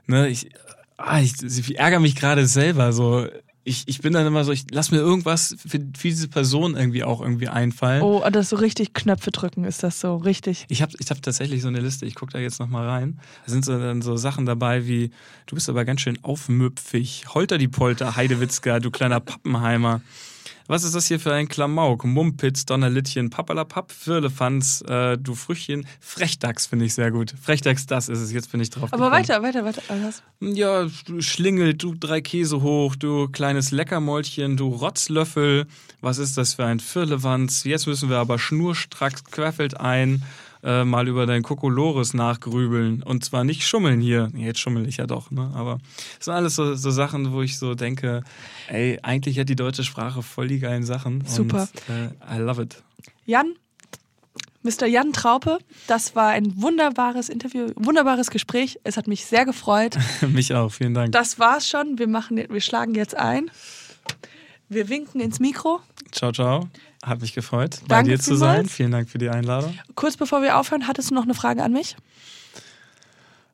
[0.07, 0.49] ne, ich,
[0.95, 2.93] ah, ich, ich ärgere mich gerade selber.
[2.93, 3.27] So,
[3.65, 7.03] ich, ich bin dann immer so, ich lass mir irgendwas für, für diese Person irgendwie
[7.03, 8.01] auch irgendwie einfallen.
[8.01, 10.65] Oh, das so richtig Knöpfe drücken ist das so, richtig.
[10.69, 13.19] Ich habe ich hab tatsächlich so eine Liste, ich gucke da jetzt nochmal rein.
[13.45, 15.11] Da sind so dann so Sachen dabei wie,
[15.45, 20.01] du bist aber ganz schön aufmüpfig, Holter die Polter, Heidewitzka, du kleiner Pappenheimer.
[20.67, 22.05] Was ist das hier für ein Klamauk?
[22.05, 27.33] Mumpitz, Donnerlittchen, Pappalapapp, Firlefanz, äh, du Früchtchen, Frechdachs finde ich sehr gut.
[27.41, 29.11] Frechdachs, das ist es, jetzt bin ich drauf Aber gekommen.
[29.11, 29.81] weiter, weiter, weiter.
[30.03, 30.23] Was?
[30.39, 35.67] Ja, du Schlingel, du drei Käse hoch, du kleines Leckermäulchen, du Rotzlöffel.
[36.01, 37.63] Was ist das für ein Firlewanz?
[37.65, 40.23] Jetzt müssen wir aber schnurstracks quaffelt ein
[40.63, 43.03] äh, mal über dein Kokolores nachgrübeln.
[43.03, 44.29] Und zwar nicht schummeln hier.
[44.35, 45.51] Jetzt schummel ich ja doch, ne?
[45.53, 45.79] Aber
[46.17, 48.23] das sind alles so, so Sachen, wo ich so denke,
[48.67, 51.23] ey, eigentlich hat die deutsche Sprache voll die geilen Sachen.
[51.25, 51.67] Super.
[51.87, 52.81] Und, äh, I love it.
[53.25, 53.53] Jan,
[54.63, 54.85] Mr.
[54.85, 58.79] Jan Traupe, das war ein wunderbares Interview, wunderbares Gespräch.
[58.83, 59.97] Es hat mich sehr gefreut.
[60.29, 61.11] Mich auch, vielen Dank.
[61.11, 61.99] Das war's schon.
[61.99, 63.51] Wir, machen, wir schlagen jetzt ein.
[64.69, 65.81] Wir winken ins Mikro.
[66.11, 66.69] Ciao, ciao.
[67.03, 68.55] Hat mich gefreut, bei Danke dir zu sein.
[68.55, 68.73] vielmals.
[68.73, 69.77] Vielen Dank für die Einladung.
[69.95, 71.97] Kurz bevor wir aufhören, hattest du noch eine Frage an mich?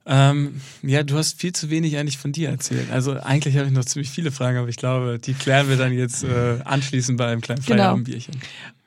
[0.05, 2.91] Ähm, ja, du hast viel zu wenig eigentlich von dir erzählt.
[2.91, 5.93] Also eigentlich habe ich noch ziemlich viele Fragen, aber ich glaube, die klären wir dann
[5.93, 7.77] jetzt äh, anschließend bei einem kleinen Genau.
[7.83, 8.35] Feierabendbierchen.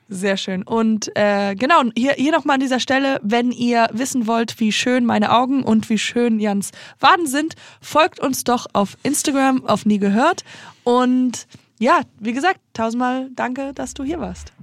[0.09, 0.63] Sehr schön.
[0.63, 5.05] Und äh, genau, hier, hier nochmal an dieser Stelle, wenn ihr wissen wollt, wie schön
[5.05, 9.99] meine Augen und wie schön Jans Waden sind, folgt uns doch auf Instagram auf Nie
[9.99, 10.43] gehört.
[10.83, 11.47] Und
[11.83, 14.53] ja, wie gesagt, tausendmal danke, dass du hier warst.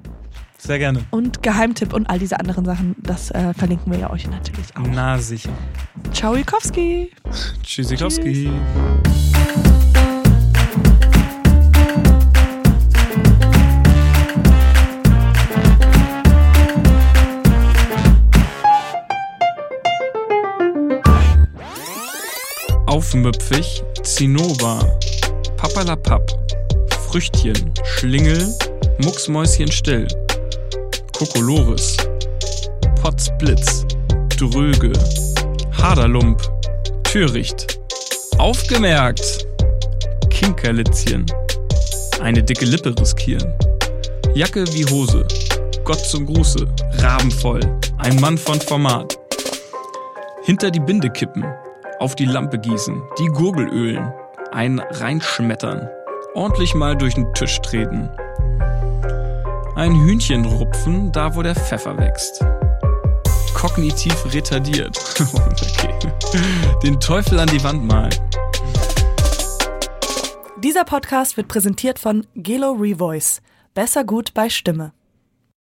[0.57, 1.05] Sehr gerne.
[1.11, 4.87] Und Geheimtipp und all diese anderen Sachen, das äh, verlinken wir ja euch natürlich auch.
[4.91, 5.51] Na sicher.
[6.12, 7.12] Ciao, Ikowski.
[7.62, 8.51] Tschüssikowski.
[22.87, 24.99] Aufmüpfig, Zinnober,
[25.57, 26.27] Pappalapapp,
[27.11, 28.55] Früchtchen, Schlingel,
[29.03, 30.07] Mucksmäuschen still,
[31.19, 31.97] Kokolores,
[33.03, 33.85] Potzblitz,
[34.37, 34.93] Dröge,
[35.77, 36.41] Haderlump,
[37.03, 37.81] Töricht,
[38.39, 39.45] aufgemerkt,
[40.31, 41.27] Kinkerlitzchen,
[42.23, 43.55] eine dicke Lippe riskieren,
[44.37, 45.27] Jacke wie Hose,
[45.85, 46.65] Gott zum Gruße,
[46.99, 47.59] rabenvoll,
[47.99, 49.19] ein Mann von Format,
[50.45, 51.45] hinter die Binde kippen,
[51.99, 54.13] auf die Lampe gießen, die Gurgel ölen,
[54.53, 55.89] ein reinschmettern,
[56.35, 58.09] ordentlich mal durch den Tisch treten,
[59.76, 62.45] ein Hühnchen rupfen, da wo der Pfeffer wächst
[63.61, 64.97] kognitiv retardiert.
[65.35, 65.95] okay.
[66.83, 68.14] Den Teufel an die Wand malen.
[70.59, 73.43] Dieser Podcast wird präsentiert von Gelo Revoice.
[73.74, 74.93] Besser gut bei Stimme.